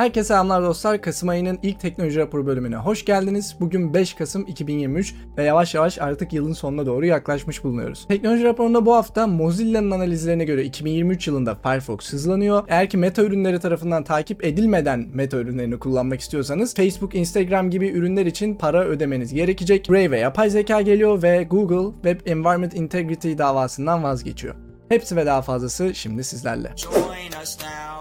Herkese 0.00 0.28
selamlar 0.28 0.62
dostlar. 0.62 1.02
Kasım 1.02 1.28
ayının 1.28 1.58
ilk 1.62 1.80
teknoloji 1.80 2.18
raporu 2.18 2.46
bölümüne 2.46 2.76
hoş 2.76 3.04
geldiniz. 3.04 3.56
Bugün 3.60 3.94
5 3.94 4.14
Kasım 4.14 4.46
2023 4.46 5.14
ve 5.36 5.44
yavaş 5.44 5.74
yavaş 5.74 5.98
artık 5.98 6.32
yılın 6.32 6.52
sonuna 6.52 6.86
doğru 6.86 7.06
yaklaşmış 7.06 7.64
bulunuyoruz. 7.64 8.06
Teknoloji 8.08 8.44
raporunda 8.44 8.86
bu 8.86 8.94
hafta 8.94 9.26
Mozilla'nın 9.26 9.90
analizlerine 9.90 10.44
göre 10.44 10.64
2023 10.64 11.26
yılında 11.26 11.54
Firefox 11.54 12.12
hızlanıyor. 12.12 12.64
Eğer 12.68 12.90
ki 12.90 12.96
meta 12.96 13.22
ürünleri 13.22 13.60
tarafından 13.60 14.04
takip 14.04 14.44
edilmeden 14.44 15.06
meta 15.14 15.36
ürünlerini 15.36 15.78
kullanmak 15.78 16.20
istiyorsanız 16.20 16.74
Facebook, 16.74 17.14
Instagram 17.14 17.70
gibi 17.70 17.88
ürünler 17.88 18.26
için 18.26 18.54
para 18.54 18.84
ödemeniz 18.84 19.34
gerekecek. 19.34 19.90
Brave 19.90 20.10
ve 20.10 20.18
yapay 20.18 20.50
zeka 20.50 20.80
geliyor 20.80 21.22
ve 21.22 21.42
Google 21.50 21.94
Web 21.94 22.26
Environment 22.26 22.74
Integrity 22.74 23.38
davasından 23.38 24.02
vazgeçiyor. 24.02 24.54
Hepsi 24.88 25.16
ve 25.16 25.26
daha 25.26 25.42
fazlası 25.42 25.94
şimdi 25.94 26.24
sizlerle. 26.24 26.72
Join 26.76 27.42
us 27.42 27.58
now 27.58 28.00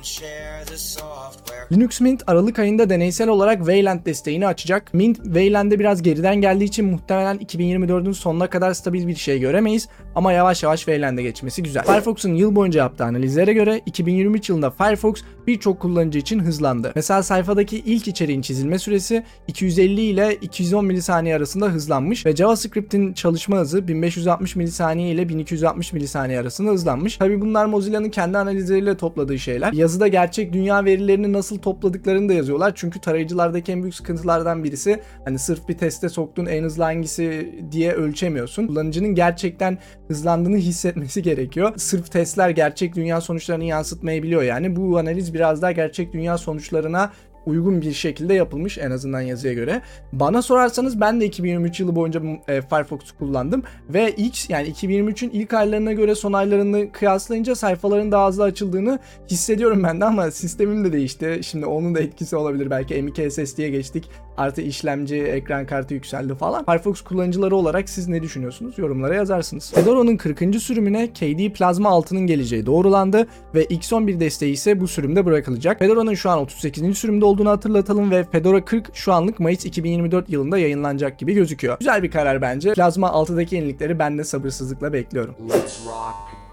and 0.00 0.04
share 0.04 0.64
the 0.66 0.76
software. 0.78 1.39
Linux 1.72 2.00
Mint 2.00 2.22
Aralık 2.26 2.58
ayında 2.58 2.90
deneysel 2.90 3.28
olarak 3.28 3.58
Wayland 3.58 4.06
desteğini 4.06 4.46
açacak. 4.46 4.94
Mint 4.94 5.16
Wayland'e 5.16 5.78
biraz 5.78 6.02
geriden 6.02 6.36
geldiği 6.36 6.64
için 6.64 6.86
muhtemelen 6.86 7.36
2024'ün 7.36 8.12
sonuna 8.12 8.50
kadar 8.50 8.74
stabil 8.74 9.08
bir 9.08 9.14
şey 9.14 9.40
göremeyiz 9.40 9.88
ama 10.14 10.32
yavaş 10.32 10.62
yavaş 10.62 10.78
Wayland'e 10.78 11.22
geçmesi 11.22 11.62
güzel. 11.62 11.84
Firefox'un 11.84 12.34
yıl 12.34 12.56
boyunca 12.56 12.80
yaptığı 12.80 13.04
analizlere 13.04 13.52
göre 13.52 13.80
2023 13.86 14.48
yılında 14.48 14.70
Firefox 14.70 15.22
birçok 15.46 15.80
kullanıcı 15.80 16.18
için 16.18 16.40
hızlandı. 16.40 16.92
Mesela 16.94 17.22
sayfadaki 17.22 17.78
ilk 17.78 18.08
içeriğin 18.08 18.42
çizilme 18.42 18.78
süresi 18.78 19.24
250 19.48 20.00
ile 20.00 20.34
210 20.34 20.84
milisaniye 20.84 21.36
arasında 21.36 21.66
hızlanmış 21.66 22.26
ve 22.26 22.36
JavaScript'in 22.36 23.12
çalışma 23.12 23.56
hızı 23.56 23.88
1560 23.88 24.56
milisaniye 24.56 25.10
ile 25.10 25.28
1260 25.28 25.92
milisaniye 25.92 26.40
arasında 26.40 26.70
hızlanmış. 26.70 27.16
Tabi 27.16 27.40
bunlar 27.40 27.66
Mozilla'nın 27.66 28.10
kendi 28.10 28.38
analizleriyle 28.38 28.96
topladığı 28.96 29.38
şeyler. 29.38 29.72
Yazıda 29.72 30.08
gerçek 30.08 30.52
dünya 30.52 30.84
verilerini 30.84 31.32
nasıl 31.32 31.59
topladıklarını 31.60 32.28
da 32.28 32.32
yazıyorlar. 32.32 32.72
Çünkü 32.74 33.00
tarayıcılardaki 33.00 33.72
en 33.72 33.82
büyük 33.82 33.94
sıkıntılardan 33.94 34.64
birisi 34.64 35.00
hani 35.24 35.38
sırf 35.38 35.68
bir 35.68 35.78
teste 35.78 36.08
soktuğun 36.08 36.46
en 36.46 36.64
hızlı 36.64 36.82
hangisi 36.82 37.54
diye 37.72 37.92
ölçemiyorsun. 37.92 38.66
Kullanıcının 38.66 39.14
gerçekten 39.14 39.78
hızlandığını 40.08 40.56
hissetmesi 40.56 41.22
gerekiyor. 41.22 41.72
Sırf 41.76 42.10
testler 42.10 42.50
gerçek 42.50 42.94
dünya 42.94 43.20
sonuçlarını 43.20 43.64
yansıtmayabiliyor 43.64 44.42
yani. 44.42 44.76
Bu 44.76 44.98
analiz 44.98 45.34
biraz 45.34 45.62
daha 45.62 45.72
gerçek 45.72 46.12
dünya 46.12 46.38
sonuçlarına 46.38 47.12
uygun 47.46 47.80
bir 47.80 47.92
şekilde 47.92 48.34
yapılmış 48.34 48.78
en 48.78 48.90
azından 48.90 49.20
yazıya 49.20 49.52
göre. 49.52 49.82
Bana 50.12 50.42
sorarsanız 50.42 51.00
ben 51.00 51.20
de 51.20 51.26
2023 51.26 51.80
yılı 51.80 51.96
boyunca 51.96 52.22
e, 52.48 52.62
Firefox'u 52.62 53.18
kullandım 53.18 53.62
ve 53.88 54.14
ilk 54.16 54.50
yani 54.50 54.68
2023'ün 54.68 55.30
ilk 55.30 55.54
aylarına 55.54 55.92
göre 55.92 56.14
son 56.14 56.32
aylarını 56.32 56.92
kıyaslayınca 56.92 57.54
sayfaların 57.54 58.12
daha 58.12 58.28
hızlı 58.28 58.44
açıldığını 58.44 58.98
hissediyorum 59.30 59.82
ben 59.82 60.00
de 60.00 60.04
ama 60.04 60.30
sistemim 60.30 60.84
de 60.84 60.92
değişti. 60.92 61.40
Şimdi 61.42 61.66
onun 61.66 61.94
da 61.94 62.00
etkisi 62.00 62.36
olabilir 62.36 62.70
belki 62.70 62.94
M2 62.94 63.46
SSD'ye 63.46 63.70
geçtik. 63.70 64.10
Artı 64.40 64.60
işlemci, 64.62 65.16
ekran 65.16 65.66
kartı 65.66 65.94
yükseldi 65.94 66.34
falan. 66.34 66.64
Firefox 66.64 67.00
kullanıcıları 67.00 67.56
olarak 67.56 67.88
siz 67.88 68.08
ne 68.08 68.22
düşünüyorsunuz? 68.22 68.78
Yorumlara 68.78 69.14
yazarsınız. 69.14 69.72
Fedora'nın 69.74 70.16
40. 70.16 70.56
sürümüne 70.56 71.12
KD 71.12 71.52
Plasma 71.52 71.88
6'nın 71.88 72.26
geleceği 72.26 72.66
doğrulandı 72.66 73.26
ve 73.54 73.64
X11 73.64 74.20
desteği 74.20 74.52
ise 74.52 74.80
bu 74.80 74.88
sürümde 74.88 75.26
bırakılacak. 75.26 75.78
Fedora'nın 75.78 76.14
şu 76.14 76.30
an 76.30 76.38
38. 76.38 76.98
sürümde 76.98 77.24
olduğunu 77.24 77.50
hatırlatalım 77.50 78.10
ve 78.10 78.24
Fedora 78.24 78.64
40 78.64 78.96
şu 78.96 79.12
anlık 79.12 79.40
Mayıs 79.40 79.64
2024 79.64 80.30
yılında 80.30 80.58
yayınlanacak 80.58 81.18
gibi 81.18 81.34
gözüküyor. 81.34 81.78
Güzel 81.78 82.02
bir 82.02 82.10
karar 82.10 82.42
bence. 82.42 82.74
Plazma 82.74 83.08
6'daki 83.08 83.54
yenilikleri 83.54 83.98
ben 83.98 84.18
de 84.18 84.24
sabırsızlıkla 84.24 84.92
bekliyorum. 84.92 85.34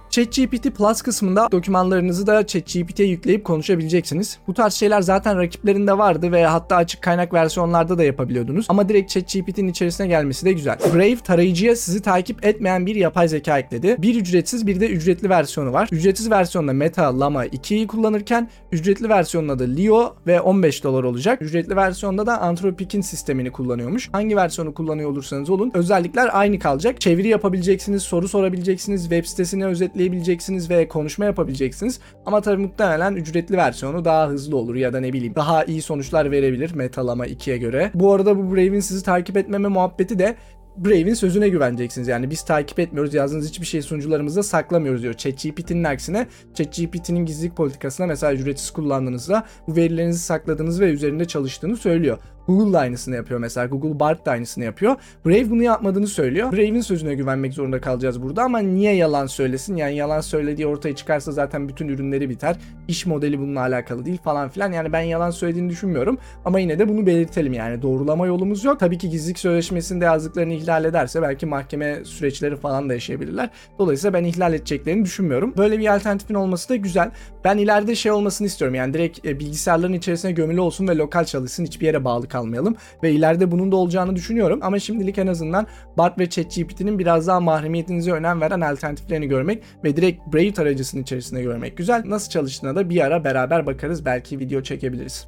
ChatGPT 0.10 0.76
Plus 0.76 1.02
kısmında 1.02 1.48
dokümanlarınızı 1.52 2.28
da 2.28 2.48
ChatGPT'ye 2.48 3.08
yükleyip 3.08 3.46
konuşabileceksiniz. 3.46 4.40
Bu 4.48 4.54
tarz 4.54 4.74
şeyler 4.74 5.02
zaten 5.02 5.38
rakiplerinde 5.38 5.98
vardı 5.98 6.32
ve 6.32 6.46
hatta 6.46 6.76
açık 6.76 7.02
kaynak 7.02 7.34
versiyonlarda 7.34 7.98
da 7.98 8.04
yapabiliyordunuz. 8.04 8.66
Ama 8.70 8.90
direkt 8.90 9.12
ChatGPT'nin 9.12 9.68
içerisine 9.68 10.08
gelmesi 10.08 10.46
de 10.46 10.54
güzel. 10.54 10.78
Brave 10.94 11.16
tarayıcıya 11.16 11.76
sizi 11.76 12.02
takip 12.02 12.46
etmeyen 12.46 12.86
bir 12.86 12.96
yapay 12.96 13.28
zeka 13.28 13.60
ekledi. 13.60 13.96
Bir 14.00 14.16
ücretsiz 14.16 14.68
bir 14.68 14.80
de 14.80 14.90
ücretli 14.90 15.30
versiyonu 15.30 15.74
var. 15.74 15.90
Ücretsiz 15.92 16.32
versiyonda 16.32 16.74
Meta 16.74 17.20
Llama 17.20 17.46
2'yi 17.46 17.88
kullanırken 17.88 18.50
ücretli 18.72 19.10
versiyonunda 19.10 19.60
da 19.60 19.64
Leo 19.64 20.16
ve 20.28 20.42
15 20.42 20.84
dolar 20.84 21.04
olacak. 21.04 21.42
Ücretli 21.42 21.76
versiyonda 21.76 22.26
da 22.26 22.42
Anthropic'in 22.42 23.02
sistemini 23.02 23.52
kullanıyormuş. 23.52 24.10
Hangi 24.12 24.36
versiyonu 24.36 24.74
kullanıyor 24.74 25.10
olursanız 25.10 25.50
olun 25.50 25.72
özellikler 25.74 26.30
aynı 26.34 26.60
kalacak. 26.60 27.02
Çeviri 27.02 27.28
yapabileceksiniz, 27.28 28.04
soru 28.04 28.28
sorabileceksiniz, 28.28 29.02
web 29.02 29.26
sitesini 29.26 29.66
özetleyebileceksiniz 29.98 30.70
ve 30.70 30.88
konuşma 30.88 31.26
yapabileceksiniz. 31.26 32.00
Ama 32.26 32.42
tabii 32.42 32.62
muhtemelen 32.62 33.16
ücretli 33.16 33.58
versiyonu 33.58 34.06
daha 34.06 34.28
hızlı 34.28 34.58
olur 34.58 34.76
ya 34.76 34.94
da 34.94 35.00
ne 35.00 35.14
bileyim 35.14 35.36
daha 35.36 35.64
iyi 35.64 35.82
sonuçlar 35.82 36.32
verebilir 36.32 36.74
Metalama 36.76 37.28
2'ye 37.28 37.58
göre. 37.58 37.92
Bu 37.94 38.14
arada 38.14 38.38
bu 38.38 38.56
Brave'in 38.56 38.80
sizi 38.80 39.04
takip 39.04 39.38
etmeme 39.38 39.68
muhabbeti 39.68 40.20
de 40.20 40.36
Brave'in 40.78 41.14
sözüne 41.14 41.50
güveneceksiniz. 41.50 42.08
Yani 42.08 42.30
biz 42.30 42.46
takip 42.46 42.80
etmiyoruz. 42.80 43.14
Yazdığınız 43.14 43.50
hiçbir 43.50 43.66
şey 43.66 43.82
sunucularımızda 43.82 44.44
saklamıyoruz 44.44 45.02
diyor. 45.02 45.14
ChatGPT'nin 45.14 45.84
aksine 45.84 46.28
ChatGPT'nin 46.54 47.26
gizlilik 47.26 47.56
politikasına 47.56 48.08
mesela 48.08 48.34
ücretsiz 48.34 48.72
kullandığınızda 48.72 49.44
bu 49.68 49.76
verilerinizi 49.76 50.20
sakladığınız 50.20 50.80
ve 50.80 50.92
üzerinde 50.92 51.26
çalıştığını 51.26 51.78
söylüyor. 51.78 52.18
Google 52.48 52.74
da 52.74 52.80
aynısını 52.80 53.16
yapıyor 53.16 53.40
mesela. 53.40 53.68
Google 53.68 54.00
Bard 54.00 54.26
da 54.26 54.32
aynısını 54.32 54.64
yapıyor. 54.64 54.96
Brave 55.26 55.50
bunu 55.50 55.64
yapmadığını 55.64 56.08
söylüyor. 56.08 56.52
Brave'in 56.52 56.82
sözüne 56.82 57.16
güvenmek 57.16 57.54
zorunda 57.54 57.82
kalacağız 57.82 58.22
burada 58.22 58.44
ama 58.44 58.60
niye 58.60 58.96
yalan 58.96 59.26
söylesin? 59.26 59.76
Yani 59.76 59.96
yalan 59.96 60.22
söylediği 60.22 60.68
ortaya 60.68 60.96
çıkarsa 60.96 61.32
zaten 61.32 61.70
bütün 61.70 61.88
ürünleri 61.88 62.30
biter. 62.30 62.56
İş 62.88 63.06
modeli 63.06 63.40
bununla 63.40 63.60
alakalı 63.60 64.06
değil 64.06 64.18
falan 64.24 64.50
filan. 64.50 64.72
Yani 64.72 64.94
ben 64.94 65.02
yalan 65.02 65.30
söylediğini 65.30 65.70
düşünmüyorum. 65.70 66.18
Ama 66.46 66.60
yine 66.60 66.80
de 66.80 66.90
bunu 66.90 67.06
belirtelim 67.06 67.54
yani. 67.54 67.82
Doğrulama 67.82 68.28
yolumuz 68.28 68.64
yok. 68.64 68.80
Tabii 68.80 68.98
ki 68.98 69.10
gizlilik 69.10 69.40
sözleşmesinde 69.40 70.06
yazdıklarını 70.06 70.54
ihlal 70.54 70.86
ederse 70.86 71.22
belki 71.22 71.46
mahkeme 71.46 72.06
süreçleri 72.06 72.56
falan 72.56 72.90
da 72.90 72.94
yaşayabilirler. 72.94 73.50
Dolayısıyla 73.80 74.14
ben 74.14 74.24
ihlal 74.24 74.54
edeceklerini 74.54 75.06
düşünmüyorum. 75.06 75.54
Böyle 75.58 75.80
bir 75.80 75.96
alternatifin 75.96 76.34
olması 76.36 76.70
da 76.70 76.76
güzel. 76.76 77.12
Ben 77.44 77.58
ileride 77.58 77.96
şey 77.96 78.12
olmasını 78.12 78.48
istiyorum. 78.48 78.76
Yani 78.76 78.94
direkt 78.94 79.26
e, 79.26 79.40
bilgisayarların 79.40 79.94
içerisine 79.94 80.32
gömülü 80.32 80.60
olsun 80.60 80.88
ve 80.88 80.98
lokal 80.98 81.26
çalışsın. 81.26 81.66
Hiçbir 81.66 81.86
yere 81.86 82.04
bağlı 82.06 82.28
kalmayalım. 82.38 82.76
Ve 83.04 83.12
ileride 83.12 83.52
bunun 83.52 83.72
da 83.72 83.76
olacağını 83.76 84.16
düşünüyorum. 84.16 84.60
Ama 84.62 84.80
şimdilik 84.80 85.18
en 85.18 85.28
azından 85.28 85.68
Bard 85.98 86.20
ve 86.20 86.30
ChatGPT'nin 86.30 87.00
biraz 87.00 87.28
daha 87.28 87.40
mahremiyetinize 87.40 88.12
önem 88.12 88.42
veren 88.42 88.62
alternatiflerini 88.62 89.28
görmek 89.28 89.64
ve 89.84 89.98
direkt 89.98 90.34
Brave 90.34 90.54
tarayıcısının 90.54 91.04
içerisinde 91.04 91.42
görmek 91.42 91.78
güzel. 91.78 92.04
Nasıl 92.06 92.30
çalıştığına 92.30 92.76
da 92.76 92.90
bir 92.90 93.02
ara 93.02 93.24
beraber 93.24 93.66
bakarız. 93.66 94.06
Belki 94.06 94.40
video 94.40 94.62
çekebiliriz. 94.62 95.28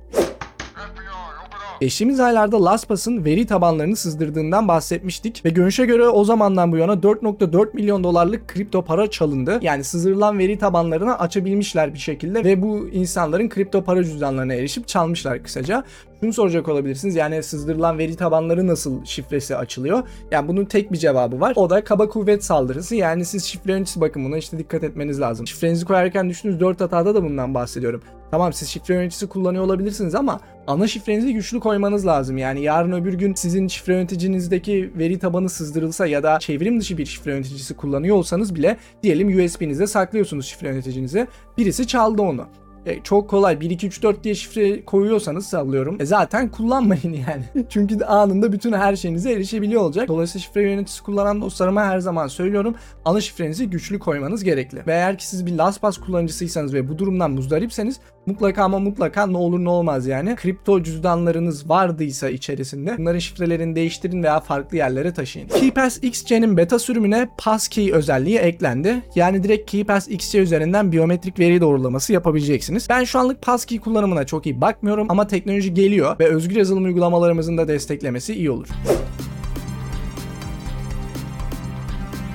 Geçtiğimiz 1.82 2.20
aylarda 2.20 2.66
LastPass'ın 2.66 3.26
veri 3.26 3.46
tabanlarını 3.46 3.96
sızdırdığından 3.96 4.68
bahsetmiştik 4.68 5.46
ve 5.46 5.50
görünüşe 5.50 5.86
göre 5.86 6.08
o 6.08 6.24
zamandan 6.24 6.72
bu 6.72 6.78
yana 6.78 6.94
4.4 6.94 7.74
milyon 7.74 8.04
dolarlık 8.04 8.48
kripto 8.48 8.82
para 8.82 9.10
çalındı. 9.10 9.60
Yani 9.62 9.84
sızdırılan 9.84 10.40
veri 10.40 10.58
tabanlarını 10.58 11.20
açabilmişler 11.20 11.94
bir 11.94 12.00
şekilde 12.00 12.44
ve 12.44 12.62
bu 12.62 12.90
insanların 12.90 13.50
kripto 13.50 13.84
para 13.84 14.04
cüzdanlarına 14.04 14.54
erişip 14.54 14.88
çalmışlar 14.88 15.44
kısaca. 15.44 15.84
Şunu 16.22 16.34
soracak 16.34 16.68
olabilirsiniz 16.68 17.16
yani 17.16 17.44
sızdırılan 17.44 17.98
veri 17.98 18.16
tabanları 18.16 18.68
nasıl 18.68 19.06
şifresi 19.06 19.56
açılıyor? 19.56 20.04
Yani 20.32 20.48
bunun 20.48 20.66
tek 20.66 20.92
bir 20.92 20.98
cevabı 20.98 21.40
var. 21.40 21.54
O 21.56 21.70
da 21.70 21.84
kaba 21.84 22.10
kuvvet 22.10 22.44
saldırısı. 22.44 22.96
Yani 22.96 23.26
siz 23.26 23.44
şifre 23.44 23.72
yöneticisi 23.72 24.02
bakın 24.02 24.26
buna 24.26 24.38
işte 24.38 24.58
dikkat 24.58 24.84
etmeniz 24.84 25.22
lazım. 25.22 25.48
Şifrenizi 25.48 25.86
koyarken 25.86 26.30
düşündüğünüz 26.30 26.60
4 26.60 26.82
hatada 26.82 27.16
da 27.16 27.24
bundan 27.24 27.54
bahsediyorum. 27.54 28.02
Tamam 28.32 28.54
siz 28.54 28.70
şifre 28.70 28.94
yöneticisi 28.94 29.28
kullanıyor 29.28 29.64
olabilirsiniz 29.64 30.16
ama 30.16 30.40
ana 30.68 30.88
şifrenizi 30.88 31.34
güçlü 31.34 31.60
koymanız 31.60 32.08
lazım. 32.08 32.38
Yani 32.38 32.64
yarın 32.64 32.92
öbür 32.92 33.14
gün 33.14 33.34
sizin 33.34 33.68
şifre 33.68 33.94
yöneticinizdeki 33.94 34.92
veri 34.98 35.20
tabanı 35.20 35.50
sızdırılsa 35.50 36.08
ya 36.08 36.24
da 36.24 36.40
çevrim 36.40 36.80
dışı 36.80 36.98
bir 36.98 37.06
şifre 37.06 37.32
yöneticisi 37.32 37.76
kullanıyor 37.76 38.16
olsanız 38.16 38.56
bile 38.56 38.78
diyelim 39.04 39.46
USB'nizde 39.46 39.88
saklıyorsunuz 39.88 40.46
şifre 40.46 40.68
yöneticinizi. 40.68 41.28
Birisi 41.58 41.88
çaldı 41.88 42.22
onu. 42.22 42.46
E, 42.90 43.04
çok 43.04 43.30
kolay 43.30 43.60
1 43.60 43.70
2 43.70 43.88
3 43.88 44.04
4 44.04 44.24
diye 44.24 44.36
şifre 44.36 44.86
koyuyorsanız 44.86 45.46
sallıyorum. 45.46 45.98
E, 46.00 46.06
zaten 46.06 46.50
kullanmayın 46.52 47.14
yani. 47.14 47.66
Çünkü 47.70 48.06
anında 48.06 48.52
bütün 48.52 48.74
her 48.74 48.96
şeyinize 48.96 49.32
erişebiliyor 49.32 49.82
olacak. 49.82 50.08
Dolayısıyla 50.08 50.44
şifre 50.44 50.72
yöneticisi 50.72 51.04
kullanan 51.04 51.42
dostlarıma 51.42 51.86
her 51.86 52.00
zaman 52.00 52.28
söylüyorum. 52.28 52.76
Ana 53.06 53.22
şifrenizi 53.22 53.70
güçlü 53.70 54.00
koymanız 54.00 54.44
gerekli. 54.44 54.78
Ve 54.88 54.94
eğer 54.94 55.18
ki 55.18 55.28
siz 55.28 55.46
bir 55.46 55.58
LastPass 55.58 55.98
kullanıcısıysanız 55.98 56.74
ve 56.74 56.90
bu 56.90 56.98
durumdan 56.98 57.32
muzdaripseniz 57.32 58.00
mutlaka 58.26 58.64
ama 58.64 58.80
mutlaka 58.80 59.28
ne 59.28 59.38
olur 59.38 59.60
ne 59.60 59.70
olmaz 59.70 60.08
yani. 60.08 60.36
Kripto 60.36 60.84
cüzdanlarınız 60.84 61.70
vardıysa 61.70 62.30
içerisinde 62.30 62.96
bunların 62.98 63.20
şifrelerini 63.20 63.76
değiştirin 63.76 64.24
veya 64.24 64.40
farklı 64.40 64.78
yerlere 64.78 65.14
taşıyın. 65.14 65.48
KeyPass 65.48 66.00
XC'nin 66.04 66.58
beta 66.58 66.80
sürümüne 66.80 67.30
Passkey 67.38 67.94
özelliği 67.94 68.38
eklendi. 68.38 69.02
Yani 69.16 69.44
direkt 69.44 69.72
KeyPass 69.72 70.08
XC 70.08 70.40
üzerinden 70.40 70.92
biyometrik 70.92 71.40
veri 71.40 71.62
doğrulaması 71.62 72.14
yapabileceksiniz. 72.14 72.79
Ben 72.90 73.04
şu 73.04 73.20
anlık 73.20 73.42
Passkey 73.42 73.80
kullanımına 73.80 74.26
çok 74.26 74.46
iyi 74.46 74.62
bakmıyorum 74.62 75.08
ama 75.10 75.28
teknoloji 75.28 75.74
geliyor 75.74 76.20
ve 76.20 76.28
özgür 76.28 76.56
yazılım 76.56 76.84
uygulamalarımızın 76.84 77.58
da 77.58 77.68
desteklemesi 77.68 78.36
iyi 78.36 78.52
olur. 78.52 78.68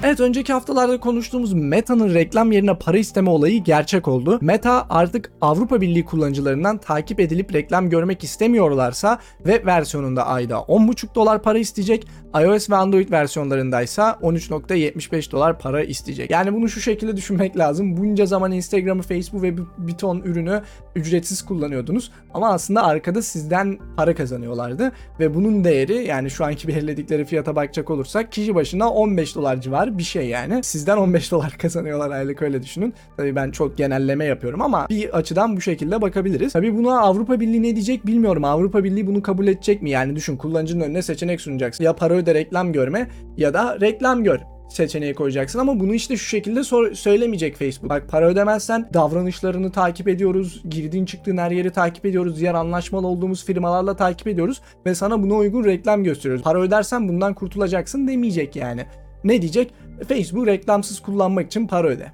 Evet 0.06 0.20
önceki 0.20 0.52
haftalarda 0.52 1.00
konuştuğumuz 1.00 1.52
Meta'nın 1.52 2.14
reklam 2.14 2.52
yerine 2.52 2.78
para 2.78 2.98
isteme 2.98 3.30
olayı 3.30 3.64
gerçek 3.64 4.08
oldu. 4.08 4.38
Meta 4.40 4.86
artık 4.90 5.32
Avrupa 5.40 5.80
Birliği 5.80 6.04
kullanıcılarından 6.04 6.78
takip 6.78 7.20
edilip 7.20 7.54
reklam 7.54 7.90
görmek 7.90 8.24
istemiyorlarsa 8.24 9.18
web 9.36 9.66
versiyonunda 9.66 10.26
ayda 10.26 10.54
10,5 10.54 11.14
dolar 11.14 11.42
para 11.42 11.58
isteyecek. 11.58 12.06
iOS 12.42 12.70
ve 12.70 12.76
Android 12.76 13.10
versiyonlarındaysa 13.10 14.18
13.75 14.22 15.32
dolar 15.32 15.58
para 15.58 15.82
isteyecek. 15.82 16.30
Yani 16.30 16.54
bunu 16.54 16.68
şu 16.68 16.80
şekilde 16.80 17.16
düşünmek 17.16 17.58
lazım. 17.58 17.96
Bunca 17.96 18.26
zaman 18.26 18.52
Instagram'ı, 18.52 19.02
Facebook 19.02 19.42
ve 19.42 19.56
bir 19.78 19.94
ton 19.94 20.20
ürünü 20.20 20.62
ücretsiz 20.96 21.42
kullanıyordunuz. 21.42 22.10
Ama 22.34 22.52
aslında 22.52 22.82
arkada 22.84 23.22
sizden 23.22 23.78
para 23.96 24.14
kazanıyorlardı. 24.14 24.92
Ve 25.20 25.34
bunun 25.34 25.64
değeri 25.64 26.06
yani 26.06 26.30
şu 26.30 26.44
anki 26.44 26.68
belirledikleri 26.68 27.24
fiyata 27.24 27.56
bakacak 27.56 27.90
olursak 27.90 28.32
kişi 28.32 28.54
başına 28.54 28.90
15 28.90 29.36
dolar 29.36 29.60
civarı 29.60 29.93
bir 29.98 30.02
şey 30.02 30.28
yani. 30.28 30.62
Sizden 30.64 30.96
15 30.96 31.32
dolar 31.32 31.50
kazanıyorlar 31.58 32.10
aylık 32.10 32.42
öyle 32.42 32.62
düşünün. 32.62 32.94
Tabii 33.16 33.36
ben 33.36 33.50
çok 33.50 33.78
genelleme 33.78 34.24
yapıyorum 34.24 34.62
ama 34.62 34.86
bir 34.90 35.16
açıdan 35.18 35.56
bu 35.56 35.60
şekilde 35.60 36.02
bakabiliriz. 36.02 36.52
Tabii 36.52 36.76
buna 36.76 37.00
Avrupa 37.00 37.40
Birliği 37.40 37.62
ne 37.62 37.74
diyecek 37.74 38.06
bilmiyorum. 38.06 38.44
Avrupa 38.44 38.84
Birliği 38.84 39.06
bunu 39.06 39.22
kabul 39.22 39.46
edecek 39.46 39.82
mi? 39.82 39.90
Yani 39.90 40.16
düşün 40.16 40.36
kullanıcının 40.36 40.84
önüne 40.84 41.02
seçenek 41.02 41.40
sunacaksın. 41.40 41.84
Ya 41.84 41.92
para 41.96 42.14
öde 42.14 42.34
reklam 42.34 42.72
görme 42.72 43.08
ya 43.36 43.54
da 43.54 43.80
reklam 43.80 44.24
gör 44.24 44.38
seçeneği 44.68 45.14
koyacaksın 45.14 45.58
ama 45.58 45.80
bunu 45.80 45.94
işte 45.94 46.16
şu 46.16 46.24
şekilde 46.24 46.64
sor- 46.64 46.92
söylemeyecek 46.94 47.56
Facebook. 47.56 47.90
Bak 47.90 48.08
para 48.08 48.26
ödemezsen 48.28 48.88
davranışlarını 48.94 49.72
takip 49.72 50.08
ediyoruz, 50.08 50.62
girdiğin 50.70 51.04
çıktığın 51.04 51.36
her 51.36 51.50
yeri 51.50 51.70
takip 51.70 52.06
ediyoruz, 52.06 52.40
diğer 52.40 52.54
anlaşmalı 52.54 53.06
olduğumuz 53.06 53.44
firmalarla 53.44 53.96
takip 53.96 54.26
ediyoruz 54.28 54.60
ve 54.86 54.94
sana 54.94 55.22
buna 55.22 55.34
uygun 55.34 55.64
reklam 55.64 56.04
gösteriyoruz. 56.04 56.42
Para 56.44 56.60
ödersen 56.60 57.08
bundan 57.08 57.34
kurtulacaksın 57.34 58.08
demeyecek 58.08 58.56
yani. 58.56 58.86
Ne 59.24 59.42
diyecek? 59.42 59.74
Facebook 60.08 60.46
reklamsız 60.46 61.00
kullanmak 61.00 61.46
için 61.46 61.66
para 61.66 61.88
öde. 61.88 62.12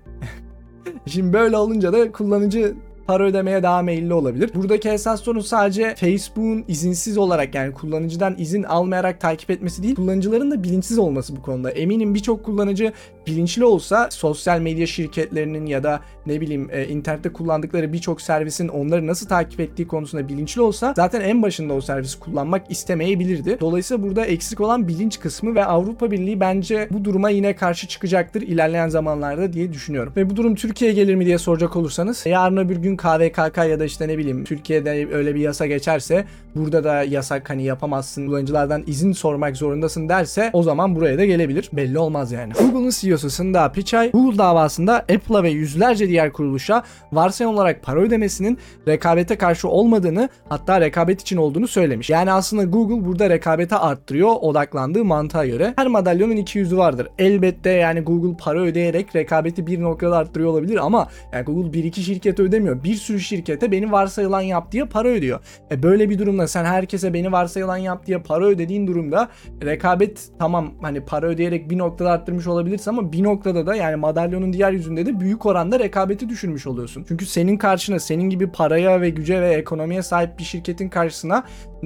Şimdi 1.07 1.33
böyle 1.33 1.57
olunca 1.57 1.93
da 1.93 2.13
kullanıcı 2.13 2.75
para 3.11 3.25
ödemeye 3.25 3.63
daha 3.63 3.83
meyilli 3.83 4.15
olabilir. 4.15 4.51
Buradaki 4.55 4.89
esas 4.89 5.23
sorun 5.23 5.41
sadece 5.41 5.95
Facebook'un 5.95 6.65
izinsiz 6.69 7.19
olarak 7.19 7.55
yani 7.55 7.75
kullanıcıdan 7.75 8.35
izin 8.39 8.63
almayarak 8.63 9.21
takip 9.21 9.51
etmesi 9.51 9.83
değil, 9.83 9.95
kullanıcıların 9.95 10.51
da 10.51 10.63
bilinçsiz 10.63 10.99
olması 10.99 11.37
bu 11.37 11.43
konuda. 11.43 11.71
Eminim 11.71 12.15
birçok 12.15 12.45
kullanıcı 12.45 12.93
bilinçli 13.27 13.65
olsa 13.65 14.09
sosyal 14.11 14.61
medya 14.61 14.87
şirketlerinin 14.87 15.67
ya 15.67 15.83
da 15.83 16.01
ne 16.27 16.41
bileyim 16.41 16.69
e, 16.73 16.87
internette 16.87 17.33
kullandıkları 17.33 17.93
birçok 17.93 18.21
servisin 18.21 18.69
onları 18.69 19.07
nasıl 19.07 19.29
takip 19.29 19.61
ettiği 19.61 19.87
konusunda 19.87 20.29
bilinçli 20.29 20.61
olsa 20.61 20.95
zaten 20.97 21.21
en 21.21 21.43
başında 21.43 21.75
o 21.75 21.81
servisi 21.81 22.21
kullanmak 22.21 22.71
istemeyebilirdi. 22.71 23.61
Dolayısıyla 23.61 24.03
burada 24.03 24.25
eksik 24.25 24.61
olan 24.61 24.89
bilinç 24.89 25.21
kısmı 25.21 25.55
ve 25.55 25.65
Avrupa 25.65 26.11
Birliği 26.11 26.41
bence 26.41 26.89
bu 26.91 27.05
duruma 27.05 27.31
yine 27.31 27.57
karşı 27.57 27.89
çıkacaktır 27.89 28.43
ilerleyen 28.43 28.89
zamanlarda 28.89 29.53
diye 29.53 29.73
düşünüyorum. 29.73 30.13
Ve 30.17 30.31
bu 30.31 30.37
durum 30.37 30.55
Türkiye'ye 30.55 30.95
gelir 30.95 31.15
mi 31.15 31.27
diye 31.27 31.39
soracak 31.39 31.77
olursanız 31.77 32.27
yarın 32.27 32.57
öbür 32.57 32.77
gün 32.77 32.97
KVKK 33.01 33.57
ya 33.59 33.81
da 33.81 33.85
işte 33.85 34.09
ne 34.09 34.19
bileyim 34.19 34.45
Türkiye'de 34.45 35.09
öyle 35.13 35.35
bir 35.35 35.41
yasa 35.41 35.67
geçerse 35.67 36.25
burada 36.55 36.85
da 36.85 37.03
yasak 37.03 37.51
hani 37.51 37.65
yapamazsın 37.65 38.27
kullanıcılardan 38.27 38.85
izin 38.87 39.13
sormak 39.13 39.57
zorundasın 39.57 40.09
derse 40.09 40.51
o 40.53 40.63
zaman 40.63 40.97
buraya 40.97 41.19
da 41.19 41.25
gelebilir. 41.25 41.71
Belli 41.73 41.99
olmaz 41.99 42.33
yani. 42.33 42.53
Google'ın 42.53 42.91
CEO'su 42.91 43.31
Sundar 43.31 43.73
Pichai 43.73 44.11
Google 44.11 44.39
davasında 44.39 44.97
Apple'a 44.97 45.43
ve 45.43 45.51
yüzlerce 45.51 46.09
diğer 46.09 46.33
kuruluşa 46.33 46.83
varsayım 47.13 47.55
olarak 47.55 47.83
para 47.83 48.01
ödemesinin 48.01 48.59
rekabete 48.89 49.37
karşı 49.37 49.69
olmadığını 49.69 50.29
hatta 50.49 50.81
rekabet 50.81 51.21
için 51.21 51.37
olduğunu 51.37 51.69
söylemiş. 51.69 52.11
Yani 52.11 52.33
aslında 52.33 52.65
Google 52.65 53.05
burada 53.05 53.31
rekabete 53.31 53.77
arttırıyor 53.77 54.31
odaklandığı 54.41 55.05
mantığa 55.05 55.47
göre. 55.47 55.75
Her 55.77 55.87
madalyonun 55.87 56.37
iki 56.37 56.59
yüzü 56.59 56.77
vardır. 56.77 57.09
Elbette 57.19 57.71
yani 57.71 58.01
Google 58.01 58.37
para 58.37 58.61
ödeyerek 58.61 59.17
rekabeti 59.17 59.67
bir 59.67 59.81
noktada 59.83 60.17
arttırıyor 60.17 60.51
olabilir 60.51 60.87
ama 60.87 61.09
yani 61.33 61.45
Google 61.45 61.73
bir 61.73 61.85
iki 61.85 62.03
şirkete 62.03 62.43
ödemiyor. 62.43 62.80
Bir 62.85 62.95
sürü 62.95 63.21
şirkete 63.21 63.73
beni 63.73 63.93
varsayılan 63.93 64.41
yap 64.41 64.73
diye 64.73 64.85
para 64.85 65.09
ödüyor. 65.09 65.41
E 65.71 65.83
böyle 65.83 66.11
bir 66.11 66.19
durumda 66.19 66.49
sen 66.49 66.65
herkese 66.65 67.15
beni 67.15 67.33
varsayılan 67.33 67.77
yap 67.77 68.07
diye 68.07 68.19
para 68.19 68.45
ödediğin 68.45 68.87
durumda 68.87 69.29
rekabet 69.63 70.29
tamam 70.39 70.75
hani 70.83 71.05
para 71.05 71.27
ödeyerek 71.27 71.71
bir 71.71 71.79
noktada 71.79 72.11
arttırmış 72.11 72.47
olabilirsin 72.47 72.91
ama 72.91 73.13
bir 73.13 73.23
noktada 73.23 73.67
da 73.67 73.75
yani 73.75 73.97
madalyonun 73.97 74.53
diğer 74.53 74.73
yüzünde 74.73 75.07
de 75.07 75.21
büyük 75.21 75.47
oranda 75.47 75.79
rekabeti 75.79 76.29
düşürmüş 76.29 76.67
oluyorsun. 76.67 77.05
Çünkü 77.09 77.27
senin 77.27 77.57
karşına 77.57 77.99
senin 77.99 78.31
gibi 78.31 78.53
paraya 78.53 79.01
ve 79.01 79.11
güce 79.11 79.43
ve 79.43 79.55
ekonomiye 79.55 80.03
sahip 80.03 80.39
bir 80.39 80.45
şirketin 80.45 80.89
karşısına 80.89 81.45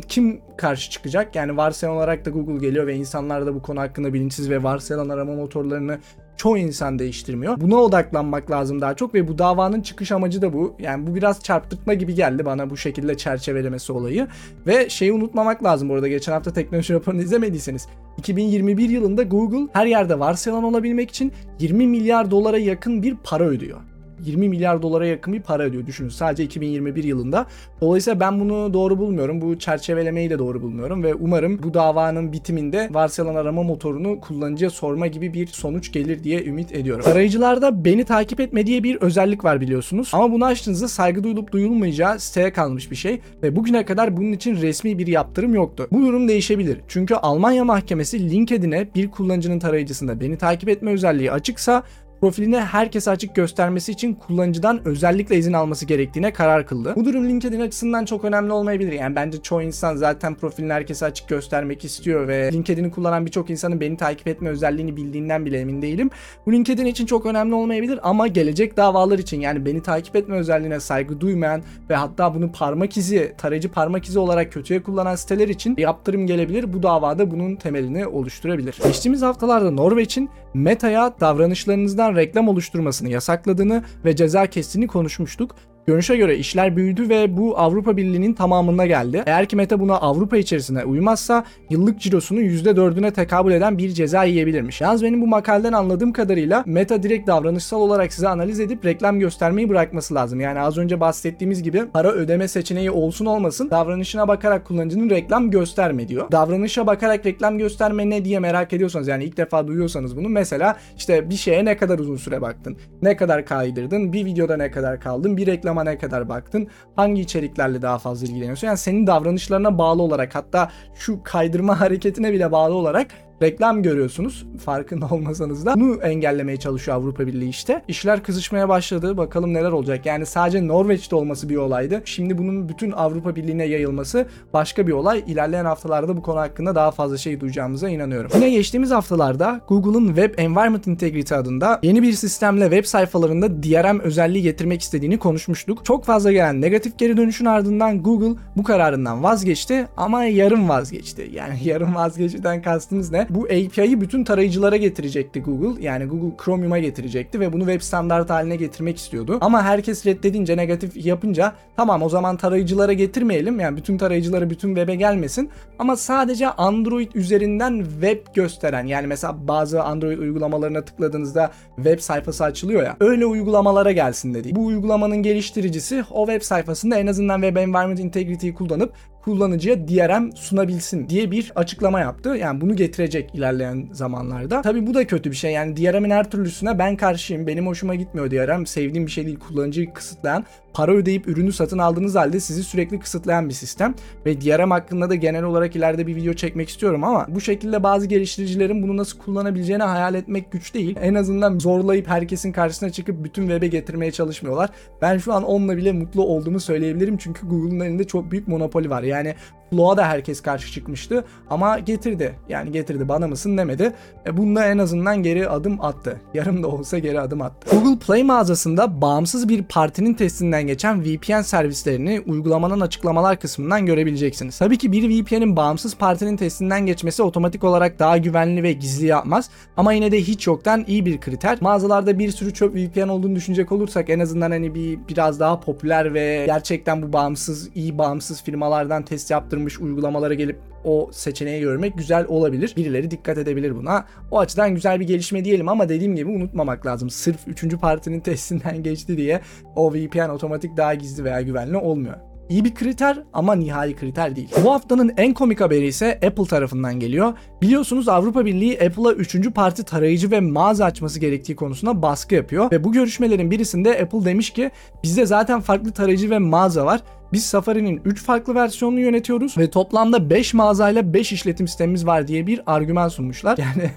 kim 0.09 0.41
karşı 0.57 0.91
çıkacak? 0.91 1.37
Yani 1.37 1.57
varsayılan 1.57 1.99
olarak 1.99 2.25
da 2.25 2.31
Google 2.31 2.59
geliyor 2.59 2.87
ve 2.87 2.97
insanlar 2.97 3.47
da 3.47 3.55
bu 3.55 3.63
konu 3.63 3.81
hakkında 3.81 4.13
bilinçsiz 4.13 4.51
ve 4.51 4.63
varsayılan 4.63 5.09
arama 5.09 5.35
motorlarını 5.35 5.99
çoğu 6.37 6.59
insan 6.59 6.99
değiştirmiyor. 6.99 7.61
Buna 7.61 7.77
odaklanmak 7.77 8.51
lazım 8.51 8.81
daha 8.81 8.95
çok 8.95 9.15
ve 9.15 9.29
bu 9.29 9.39
davanın 9.39 9.81
çıkış 9.81 10.13
amacı 10.13 10.43
da 10.43 10.53
bu. 10.53 10.77
Yani 10.79 11.07
bu 11.07 11.15
biraz 11.15 11.43
çarpıtma 11.43 11.95
gibi 11.95 12.15
geldi 12.15 12.45
bana 12.45 12.71
bu 12.71 12.77
şekilde 12.77 13.17
çerçevelemesi 13.17 13.93
olayı. 13.93 14.29
Ve 14.67 14.89
şeyi 14.89 15.13
unutmamak 15.13 15.65
lazım 15.65 15.89
bu 15.89 15.95
arada 15.95 16.09
geçen 16.09 16.33
hafta 16.33 16.53
teknoloji 16.53 16.95
raporunu 16.95 17.23
izlemediyseniz. 17.23 17.89
2021 18.19 18.89
yılında 18.89 19.23
Google 19.23 19.69
her 19.73 19.87
yerde 19.87 20.19
varsayılan 20.19 20.65
olabilmek 20.65 21.11
için 21.11 21.33
20 21.59 21.87
milyar 21.87 22.31
dolara 22.31 22.59
yakın 22.59 23.03
bir 23.03 23.17
para 23.25 23.45
ödüyor. 23.45 23.81
20 24.25 24.49
milyar 24.49 24.83
dolara 24.83 25.07
yakın 25.07 25.33
bir 25.33 25.41
para 25.41 25.63
ödüyor 25.63 25.87
düşünün 25.87 26.09
sadece 26.09 26.45
2021 26.45 27.05
yılında. 27.05 27.47
Dolayısıyla 27.81 28.21
ben 28.21 28.41
bunu 28.41 28.75
doğru 28.75 28.99
bulmuyorum. 28.99 29.41
Bu 29.41 29.59
çerçevelemeyi 29.59 30.31
de 30.31 30.39
doğru 30.39 30.63
bulmuyorum 30.63 31.03
ve 31.03 31.15
umarım 31.15 31.63
bu 31.63 31.75
davanın 31.75 32.33
bitiminde 32.33 32.89
varsayılan 32.93 33.35
arama 33.35 33.63
motorunu 33.63 34.21
kullanıcıya 34.21 34.71
sorma 34.71 35.07
gibi 35.07 35.35
bir 35.35 35.47
sonuç 35.47 35.93
gelir 35.93 36.25
diye 36.25 36.45
ümit 36.45 36.73
ediyorum. 36.73 37.05
Arayıcılarda 37.13 37.85
beni 37.85 38.05
takip 38.05 38.41
etme 38.41 38.67
diye 38.67 38.83
bir 38.83 38.97
özellik 38.97 39.45
var 39.45 39.61
biliyorsunuz. 39.61 40.11
Ama 40.13 40.33
bunu 40.33 40.45
açtığınızda 40.45 40.89
saygı 40.89 41.25
duyulup 41.25 41.53
duyulmayacağı 41.53 42.21
siteye 42.21 42.53
kalmış 42.53 42.91
bir 42.91 42.97
şey 42.97 43.21
ve 43.43 43.57
bugüne 43.57 43.85
kadar 43.85 44.17
bunun 44.17 44.33
için 44.33 44.57
resmi 44.57 44.99
bir 44.99 45.07
yaptırım 45.07 45.55
yoktu. 45.55 45.89
Bu 45.93 46.03
durum 46.03 46.29
değişebilir. 46.29 46.81
Çünkü 46.89 47.15
Almanya 47.15 47.65
mahkemesi 47.65 48.31
LinkedIn'e 48.31 48.89
bir 48.95 49.11
kullanıcının 49.11 49.59
tarayıcısında 49.59 50.21
beni 50.21 50.39
takip 50.39 50.69
etme 50.69 50.93
özelliği 50.93 51.33
açıksa 51.33 51.83
profiline 52.25 52.61
herkese 52.61 53.11
açık 53.11 53.35
göstermesi 53.35 53.93
için 53.93 54.15
kullanıcıdan 54.15 54.81
özellikle 54.85 55.37
izin 55.37 55.53
alması 55.53 55.87
gerektiğine 55.87 56.33
karar 56.33 56.67
kıldı. 56.67 56.93
Bu 56.97 57.05
durum 57.05 57.29
LinkedIn 57.29 57.61
açısından 57.61 58.05
çok 58.05 58.25
önemli 58.25 58.53
olmayabilir. 58.53 58.93
Yani 58.93 59.17
bence 59.17 59.43
çoğu 59.43 59.63
insan 59.63 59.97
zaten 59.97 60.35
profilini 60.35 60.73
herkese 60.73 61.07
açık 61.07 61.29
göstermek 61.29 61.85
istiyor 61.85 62.29
ve 62.29 62.53
LinkedIn'i 62.53 62.91
kullanan 62.91 63.27
birçok 63.27 63.51
insanın 63.51 63.81
beni 63.81 63.97
takip 63.97 64.29
etme 64.29 64.49
özelliğini 64.49 64.97
bildiğinden 64.97 65.47
bile 65.47 65.61
emin 65.61 65.83
değilim. 65.83 66.11
Bu 66.47 66.53
LinkedIn 66.53 66.87
için 66.87 67.07
çok 67.07 67.27
önemli 67.27 67.55
olmayabilir 67.55 68.01
ama 68.03 68.27
gelecek 68.27 68.77
davalar 68.77 69.19
için 69.19 69.41
yani 69.41 69.67
beni 69.67 69.83
takip 69.83 70.17
etme 70.17 70.37
özelliğine 70.37 70.81
saygı 70.81 71.21
duymayan 71.21 71.63
ve 71.91 71.95
hatta 71.95 72.35
bunu 72.35 72.53
parmak 72.53 72.97
izi, 72.97 73.35
tarayıcı 73.39 73.69
parmak 73.73 74.05
izi 74.05 74.19
olarak 74.19 74.53
kötüye 74.53 74.83
kullanan 74.83 75.17
siteler 75.17 75.49
için 75.49 75.75
yaptırım 75.79 76.27
gelebilir. 76.27 76.73
Bu 76.73 76.83
davada 76.83 77.31
bunun 77.31 77.57
temelini 77.57 78.07
oluşturabilir. 78.07 78.79
Geçtiğimiz 78.85 79.23
haftalarda 79.23 79.71
Norveç'in 79.71 80.31
Meta'ya 80.55 81.15
davranışlarınızdan 81.21 82.14
reklam 82.17 82.49
oluşturmasını 82.49 83.09
yasakladığını 83.09 83.85
ve 84.05 84.17
ceza 84.17 84.47
kestiğini 84.47 84.87
konuşmuştuk. 84.87 85.57
Görünüşe 85.87 86.17
göre 86.17 86.37
işler 86.37 86.77
büyüdü 86.77 87.09
ve 87.09 87.37
bu 87.37 87.59
Avrupa 87.59 87.97
Birliği'nin 87.97 88.33
tamamına 88.33 88.87
geldi. 88.87 89.23
Eğer 89.27 89.47
ki 89.47 89.57
Meta 89.57 89.81
buna 89.81 89.97
Avrupa 89.97 90.37
içerisine 90.37 90.85
uymazsa 90.85 91.45
yıllık 91.71 92.01
cirosunun 92.01 92.41
%4'üne 92.41 93.13
tekabül 93.13 93.53
eden 93.53 93.79
bir 93.79 93.91
ceza 93.91 94.25
yiyebilirmiş. 94.25 94.81
Yalnız 94.81 95.03
benim 95.03 95.23
bu 95.23 95.27
makaleden 95.27 95.73
anladığım 95.73 96.13
kadarıyla 96.13 96.63
Meta 96.67 97.03
direkt 97.03 97.27
davranışsal 97.27 97.81
olarak 97.81 98.13
size 98.13 98.29
analiz 98.29 98.61
edip 98.61 98.85
reklam 98.85 99.19
göstermeyi 99.19 99.69
bırakması 99.69 100.15
lazım. 100.15 100.41
Yani 100.41 100.61
az 100.61 100.79
önce 100.79 101.01
bahsettiğimiz 101.01 101.63
gibi 101.63 101.87
para 101.93 102.13
ödeme 102.13 102.49
seçeneği 102.49 102.91
olsun 102.91 103.27
olmasın 103.27 103.71
davranışına 103.71 104.29
bakarak 104.29 104.67
kullanıcının 104.67 105.11
reklam 105.11 105.51
gösterme 105.51 106.09
diyor. 106.09 106.31
Davranışa 106.33 106.87
bakarak 106.87 107.27
reklam 107.27 107.59
gösterme 107.59 108.11
ne 108.11 108.25
diye 108.25 108.39
merak 108.39 108.73
ediyorsanız 108.73 109.09
yani 109.09 109.25
ilk 109.25 109.37
defa 109.37 109.67
duyuyorsanız 109.67 110.17
bunu 110.17 110.29
mesela 110.29 110.77
işte 110.97 111.31
bir 111.31 111.37
şeye 111.37 111.65
ne 111.65 111.77
kadar 111.77 111.99
uzun 111.99 112.17
süre 112.17 112.43
baktın, 112.43 112.77
ne 113.03 113.17
kadar 113.17 113.47
kaydırdın, 113.47 114.13
bir 114.13 114.25
videoda 114.25 114.57
ne 114.57 114.71
kadar 114.71 115.01
kaldın, 115.01 115.37
bir 115.37 115.47
reklam 115.47 115.74
reklama 115.75 115.85
ne 115.85 115.99
kadar 115.99 116.29
baktın, 116.29 116.69
hangi 116.97 117.21
içeriklerle 117.21 117.83
daha 117.83 117.99
fazla 117.99 118.27
ilgileniyorsun. 118.27 118.67
Yani 118.67 118.79
senin 118.79 119.07
davranışlarına 119.07 119.79
bağlı 119.79 120.03
olarak 120.03 120.35
hatta 120.35 120.71
şu 120.95 121.23
kaydırma 121.23 121.81
hareketine 121.81 122.33
bile 122.33 122.53
bağlı 122.53 122.75
olarak 122.75 123.07
reklam 123.43 123.83
görüyorsunuz 123.83 124.47
farkında 124.65 125.09
olmasanız 125.11 125.67
da. 125.67 125.75
Bunu 125.75 126.03
engellemeye 126.03 126.57
çalışıyor 126.57 126.97
Avrupa 126.97 127.27
Birliği 127.27 127.49
işte. 127.49 127.83
İşler 127.89 128.23
kızışmaya 128.23 128.69
başladı. 128.69 129.17
Bakalım 129.17 129.55
neler 129.55 129.73
olacak. 129.73 130.07
Yani 130.07 130.27
sadece 130.27 130.69
Norveç'te 130.69 131.17
olması 131.17 131.49
bir 131.49 131.57
olaydı. 131.57 132.03
Şimdi 132.05 132.39
bunun 132.39 132.69
bütün 132.69 132.93
Avrupa 132.93 133.37
Birliği'ne 133.37 133.65
yayılması 133.65 134.27
başka 134.53 134.87
bir 134.87 134.93
olay. 134.93 135.25
İlerleyen 135.27 135.65
haftalarda 135.65 136.17
bu 136.17 136.23
konu 136.23 136.41
hakkında 136.41 136.75
daha 136.75 136.91
fazla 136.91 137.17
şey 137.17 137.41
duyacağımıza 137.41 137.89
inanıyorum. 137.89 138.31
Yine 138.35 138.51
geçtiğimiz 138.51 138.91
haftalarda 138.91 139.61
Google'ın 139.69 140.07
Web 140.07 140.39
Environment 140.39 140.87
Integrity 140.87 141.35
adında 141.35 141.81
yeni 141.83 142.03
bir 142.03 142.13
sistemle 142.13 142.65
web 142.65 142.85
sayfalarında 142.85 143.63
DRM 143.63 144.01
özelliği 144.01 144.43
getirmek 144.43 144.83
istediğini 144.83 145.19
konuşmuştuk. 145.19 145.85
Çok 145.85 146.05
fazla 146.05 146.33
gelen 146.33 146.61
negatif 146.61 146.99
geri 146.99 147.17
dönüşün 147.17 147.45
ardından 147.45 148.03
Google 148.03 148.41
bu 148.57 148.63
kararından 148.63 149.23
vazgeçti 149.23 149.87
ama 149.97 150.25
yarım 150.25 150.69
vazgeçti. 150.69 151.31
Yani 151.33 151.59
yarım 151.65 151.95
vazgeçten 151.95 152.63
kastımız 152.63 153.13
ne? 153.13 153.24
Bu 153.31 153.45
API'yi 153.45 154.01
bütün 154.01 154.25
tarayıcılara 154.25 154.77
getirecekti 154.77 155.43
Google. 155.43 155.83
Yani 155.83 156.05
Google 156.05 156.45
Chromium'a 156.45 156.79
getirecekti 156.79 157.41
ve 157.41 157.53
bunu 157.53 157.63
web 157.63 157.81
standart 157.81 158.31
haline 158.31 158.57
getirmek 158.57 158.97
istiyordu. 158.97 159.39
Ama 159.41 159.63
herkes 159.63 160.07
reddedince, 160.07 160.57
negatif 160.57 161.07
yapınca 161.07 161.53
tamam 161.77 162.03
o 162.03 162.09
zaman 162.09 162.37
tarayıcılara 162.37 162.93
getirmeyelim. 162.93 163.61
Yani 163.61 163.77
bütün 163.77 163.99
tarayıcıları 163.99 164.51
bütün 164.51 164.69
web'e 164.69 164.95
gelmesin. 164.95 165.51
Ama 165.79 165.97
sadece 165.97 166.51
Android 166.51 167.13
üzerinden 167.15 167.85
web 167.85 168.19
gösteren 168.35 168.87
yani 168.87 169.07
mesela 169.07 169.49
bazı 169.49 169.83
Android 169.83 170.19
uygulamalarına 170.19 170.85
tıkladığınızda 170.85 171.51
web 171.77 172.01
sayfası 172.01 172.45
açılıyor 172.45 172.83
ya. 172.83 172.97
Öyle 173.01 173.27
uygulamalara 173.27 173.93
gelsin 173.93 174.35
dedi. 174.35 174.57
Bu 174.57 174.67
uygulamanın 174.67 175.23
geliştiricisi 175.23 176.05
o 176.11 176.27
web 176.27 176.43
sayfasında 176.43 176.97
en 176.97 177.07
azından 177.07 177.41
Web 177.43 177.57
Environment 177.57 178.01
Integrity'yi 178.01 178.55
kullanıp 178.55 178.93
kullanıcıya 179.25 179.89
DRM 179.89 180.33
sunabilsin 180.37 181.09
diye 181.09 181.31
bir 181.31 181.53
açıklama 181.55 182.01
yaptı. 182.01 182.29
Yani 182.29 182.61
bunu 182.61 182.77
getirecek 182.77 183.35
ilerleyen 183.35 183.89
zamanlarda. 183.93 184.63
Tabi 184.63 184.87
bu 184.87 184.95
da 184.95 185.07
kötü 185.07 185.31
bir 185.31 185.37
şey. 185.37 185.53
Yani 185.53 185.77
DRM'in 185.77 186.11
her 186.11 186.31
türlüsüne 186.31 186.79
ben 186.79 186.97
karşıyım. 186.97 187.47
Benim 187.47 187.67
hoşuma 187.67 187.95
gitmiyor 187.95 188.31
DRM. 188.31 188.67
Sevdiğim 188.67 189.07
bir 189.07 189.11
şey 189.13 189.27
değil. 189.27 189.39
Kullanıcıyı 189.39 189.93
kısıtlayan, 189.93 190.45
para 190.75 190.93
ödeyip 190.93 191.29
ürünü 191.29 191.53
satın 191.53 191.79
aldığınız 191.79 192.15
halde 192.15 192.41
sizi 192.41 192.65
sürekli 192.65 192.99
kısıtlayan 192.99 193.49
bir 193.49 193.55
sistem. 193.55 193.95
Ve 194.27 194.41
DRM 194.41 194.71
hakkında 194.71 195.11
da 195.11 195.15
genel 195.15 195.43
olarak 195.43 195.77
ileride 195.77 196.07
bir 196.07 196.17
video 196.17 196.33
çekmek 196.33 196.69
istiyorum 196.69 197.05
ama 197.05 197.27
bu 197.29 197.41
şekilde 197.41 197.83
bazı 197.83 198.07
geliştiricilerin 198.07 198.83
bunu 198.83 198.97
nasıl 198.97 199.19
kullanabileceğini 199.19 199.83
hayal 199.83 200.15
etmek 200.15 200.53
güç 200.53 200.75
değil. 200.75 200.97
En 201.01 201.15
azından 201.15 201.59
zorlayıp 201.59 202.09
herkesin 202.09 202.53
karşısına 202.53 202.91
çıkıp 202.91 203.25
bütün 203.25 203.43
web'e 203.43 203.67
getirmeye 203.67 204.13
çalışmıyorlar. 204.13 204.71
Ben 205.03 205.19
şu 205.19 205.33
an 205.33 205.43
onunla 205.43 205.77
bile 205.77 205.93
mutlu 205.93 206.23
olduğumu 206.23 206.61
söyleyebilirim 206.61 207.17
çünkü 207.17 207.49
Google'un 207.49 207.81
elinde 207.81 208.05
çok 208.05 208.31
büyük 208.31 208.49
monopoli 208.49 208.91
var. 208.91 209.03
Yani 209.03 209.35
Flow'a 209.71 209.97
da 209.97 210.09
herkes 210.09 210.41
karşı 210.41 210.73
çıkmıştı 210.73 211.25
ama 211.51 211.79
getirdi. 211.79 212.35
Yani 212.49 212.73
getirdi 212.73 213.09
bana 213.09 213.29
mısın 213.29 213.59
demedi. 213.59 213.93
E 214.27 214.37
bunda 214.37 214.67
en 214.67 214.79
azından 214.79 215.23
geri 215.23 215.49
adım 215.49 215.81
attı. 215.81 216.21
Yarım 216.35 216.63
da 216.63 216.69
olsa 216.69 216.99
geri 216.99 217.21
adım 217.21 217.43
attı. 217.43 217.77
Google 217.77 217.99
Play 217.99 218.23
mağazasında 218.23 219.01
bağımsız 219.01 219.49
bir 219.49 219.63
partinin 219.63 220.15
testinden 220.15 220.67
geçen 220.67 221.05
VPN 221.05 221.41
servislerini 221.41 222.23
uygulamanın 222.27 222.81
açıklamalar 222.81 223.41
kısmından 223.41 223.87
görebileceksiniz. 223.87 224.59
Tabii 224.59 224.79
ki 224.79 224.93
bir 224.93 225.11
VPN'in 225.11 225.57
bağımsız 225.57 225.97
partinin 225.97 226.37
testinden 226.37 226.87
geçmesi 226.87 227.23
otomatik 227.23 227.65
olarak 227.65 227.99
daha 227.99 228.19
güvenli 228.19 228.63
ve 228.63 228.73
gizli 228.73 229.07
yapmaz. 229.07 229.51
Ama 229.77 229.93
yine 229.93 230.13
de 230.13 230.23
hiç 230.23 230.47
yoktan 230.47 230.85
iyi 230.87 231.07
bir 231.07 231.21
kriter. 231.21 231.59
Mağazalarda 231.61 232.19
bir 232.19 232.31
sürü 232.31 232.55
çöp 232.55 232.75
VPN 232.77 233.09
olduğunu 233.09 233.37
düşünecek 233.37 233.73
olursak 233.73 234.11
en 234.11 234.19
azından 234.19 234.51
hani 234.51 234.75
bir 234.75 234.99
biraz 235.09 235.41
daha 235.41 235.61
popüler 235.61 236.15
ve 236.15 236.43
gerçekten 236.47 237.03
bu 237.03 237.13
bağımsız 237.13 237.71
iyi 237.75 237.99
bağımsız 237.99 238.43
firmalardan 238.43 239.03
test 239.03 239.31
yaptırmış 239.55 239.81
uygulamalara 239.81 240.35
gelip 240.35 240.59
o 240.85 241.11
seçeneği 241.13 241.61
görmek 241.61 241.99
güzel 241.99 242.27
olabilir. 242.29 242.75
Birileri 242.77 243.11
dikkat 243.11 243.39
edebilir 243.39 243.77
buna. 243.77 244.05
O 244.31 244.39
açıdan 244.39 244.75
güzel 244.75 245.01
bir 245.01 245.07
gelişme 245.07 245.45
diyelim 245.45 245.69
ama 245.69 245.89
dediğim 245.89 246.17
gibi 246.17 246.31
unutmamak 246.31 246.87
lazım. 246.87 247.11
Sırf 247.11 247.49
3. 247.49 247.77
partinin 247.81 248.21
testinden 248.31 248.83
geçti 248.83 249.17
diye 249.17 249.41
o 249.77 249.95
VPN 249.95 250.29
otomatik 250.29 250.77
daha 250.77 250.95
gizli 250.95 251.25
veya 251.25 251.41
güvenli 251.41 251.77
olmuyor. 251.77 252.17
İyi 252.49 252.65
bir 252.65 252.75
kriter 252.75 253.19
ama 253.33 253.55
nihai 253.55 253.97
kriter 253.97 254.37
değil. 254.37 254.49
Bu 254.65 254.73
haftanın 254.73 255.13
en 255.17 255.35
komik 255.35 255.61
haberi 255.61 255.87
ise 255.87 256.21
Apple 256.27 256.45
tarafından 256.45 257.01
geliyor. 257.01 257.33
Biliyorsunuz 257.63 258.09
Avrupa 258.09 258.45
Birliği 258.45 258.75
Apple'a 258.75 259.13
3. 259.13 259.55
parti 259.55 259.85
tarayıcı 259.85 260.31
ve 260.31 260.41
mağaza 260.41 260.85
açması 260.85 261.21
gerektiği 261.21 261.57
konusunda 261.57 262.03
baskı 262.03 262.35
yapıyor. 262.35 262.71
Ve 262.71 262.85
bu 262.85 262.93
görüşmelerin 262.93 263.51
birisinde 263.51 264.03
Apple 264.03 264.25
demiş 264.25 264.51
ki 264.51 264.71
bizde 265.03 265.27
zaten 265.27 265.61
farklı 265.61 265.93
tarayıcı 265.93 266.31
ve 266.31 266.39
mağaza 266.39 266.87
var. 266.87 267.01
Biz 267.35 267.47
Safari'nin 267.47 268.01
3 268.05 268.23
farklı 268.23 268.55
versiyonunu 268.55 269.01
yönetiyoruz 269.01 269.59
ve 269.59 269.71
toplamda 269.71 270.31
5 270.31 270.55
mağazayla 270.55 271.15
5 271.15 271.33
işletim 271.33 271.69
sistemimiz 271.69 272.07
var 272.07 272.29
diye 272.29 272.47
bir 272.47 272.61
argüman 272.67 273.09
sunmuşlar. 273.09 273.59
Yani 273.65 273.91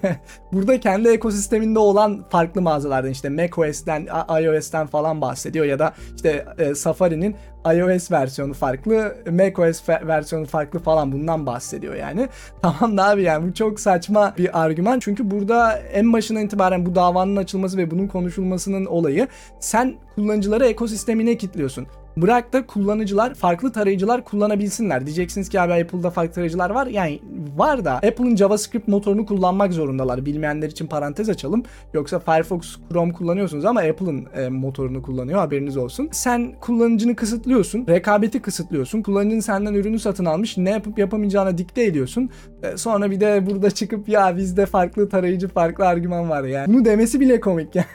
burada 0.53 0.79
kendi 0.79 1.09
ekosisteminde 1.09 1.79
olan 1.79 2.25
farklı 2.29 2.61
mağazalardan 2.61 3.11
işte 3.11 3.29
macOS'ten, 3.29 4.07
iOS'ten 4.41 4.87
falan 4.87 5.21
bahsediyor 5.21 5.65
ya 5.65 5.79
da 5.79 5.93
işte 6.15 6.45
e, 6.57 6.75
Safari'nin 6.75 7.35
iOS 7.73 8.11
versiyonu 8.11 8.53
farklı, 8.53 9.15
macOS 9.31 9.89
versiyonu 9.89 10.45
farklı 10.45 10.79
falan 10.79 11.11
bundan 11.11 11.45
bahsediyor 11.45 11.95
yani. 11.95 12.27
Tamam 12.61 12.97
da 12.97 13.09
abi 13.09 13.23
yani 13.23 13.49
bu 13.49 13.53
çok 13.53 13.79
saçma 13.79 14.33
bir 14.37 14.63
argüman. 14.63 14.99
Çünkü 14.99 15.31
burada 15.31 15.77
en 15.77 16.13
başından 16.13 16.43
itibaren 16.43 16.85
bu 16.85 16.95
davanın 16.95 17.35
açılması 17.35 17.77
ve 17.77 17.91
bunun 17.91 18.07
konuşulmasının 18.07 18.85
olayı 18.85 19.27
sen 19.59 19.95
kullanıcıları 20.17 20.65
ekosistemine 20.65 21.37
kilitliyorsun. 21.37 21.87
Bırak 22.17 22.53
da 22.53 22.65
kullanıcılar 22.65 23.33
farklı 23.33 23.71
tarayıcılar 23.71 24.23
kullanabilsinler. 24.23 25.05
Diyeceksiniz 25.05 25.49
ki 25.49 25.61
abi 25.61 25.73
Apple'da 25.73 26.09
farklı 26.09 26.33
tarayıcılar 26.33 26.69
var. 26.69 26.87
Yani 26.87 27.19
var 27.57 27.85
da 27.85 27.93
Apple'ın 27.93 28.35
JavaScript 28.35 28.87
motorunu 28.87 29.25
kullanmak 29.25 29.73
zorundalar. 29.73 30.25
Bilmeyenler 30.25 30.67
için 30.67 30.87
parantez 30.87 31.29
açalım. 31.29 31.63
Yoksa 31.93 32.19
Firefox, 32.19 32.77
Chrome 32.91 33.13
kullanıyorsunuz 33.13 33.65
ama 33.65 33.79
Apple'ın 33.79 34.27
e, 34.35 34.49
motorunu 34.49 35.01
kullanıyor 35.01 35.39
haberiniz 35.39 35.77
olsun. 35.77 36.09
Sen 36.11 36.55
kullanıcını 36.61 37.15
kısıtlıyorsun. 37.15 37.87
Rekabeti 37.87 38.41
kısıtlıyorsun. 38.41 39.01
Kullanıcının 39.01 39.39
senden 39.39 39.73
ürünü 39.73 39.99
satın 39.99 40.25
almış. 40.25 40.57
Ne 40.57 40.69
yapıp 40.69 40.99
yapamayacağına 40.99 41.57
dikte 41.57 41.83
ediyorsun. 41.83 42.29
E, 42.63 42.77
sonra 42.77 43.11
bir 43.11 43.19
de 43.19 43.45
burada 43.45 43.71
çıkıp 43.71 44.09
ya 44.09 44.37
bizde 44.37 44.65
farklı 44.65 45.09
tarayıcı 45.09 45.47
farklı 45.47 45.87
argüman 45.87 46.29
var 46.29 46.43
yani. 46.43 46.73
Bunu 46.73 46.85
demesi 46.85 47.19
bile 47.19 47.39
komik 47.39 47.75
ya. 47.75 47.85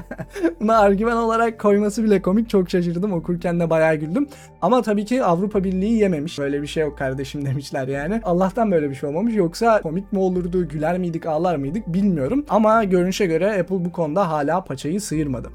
Buna 0.60 0.78
argüman 0.78 1.16
olarak 1.16 1.60
koyması 1.60 2.04
bile 2.04 2.22
komik. 2.22 2.50
Çok 2.50 2.70
şaşırdım 2.70 3.12
okurken 3.12 3.60
de 3.60 3.70
bayağı 3.70 3.94
güldüm. 3.94 4.28
Ama 4.62 4.82
tabii 4.82 5.04
ki 5.04 5.24
Avrupa 5.24 5.64
Birliği 5.64 5.94
yememiş. 5.94 6.38
Böyle 6.38 6.62
bir 6.62 6.66
şey 6.66 6.82
yok 6.82 6.98
kardeşim 6.98 7.46
demişler 7.46 7.88
yani. 7.88 8.20
Allah'tan 8.24 8.72
böyle 8.72 8.90
bir 8.90 8.94
şey 8.94 9.08
olmamış. 9.08 9.34
Yoksa 9.34 9.82
komik 9.82 10.12
mi 10.12 10.18
olurdu, 10.18 10.68
güler 10.68 10.98
miydik, 10.98 11.26
ağlar 11.26 11.56
mıydık 11.56 11.86
bilmiyorum. 11.86 12.44
Ama 12.48 12.84
görünüşe 12.84 13.26
göre 13.26 13.60
Apple 13.60 13.84
bu 13.84 13.92
konuda 13.92 14.30
hala 14.30 14.64
paçayı 14.64 15.00
sıyırmadı. 15.00 15.48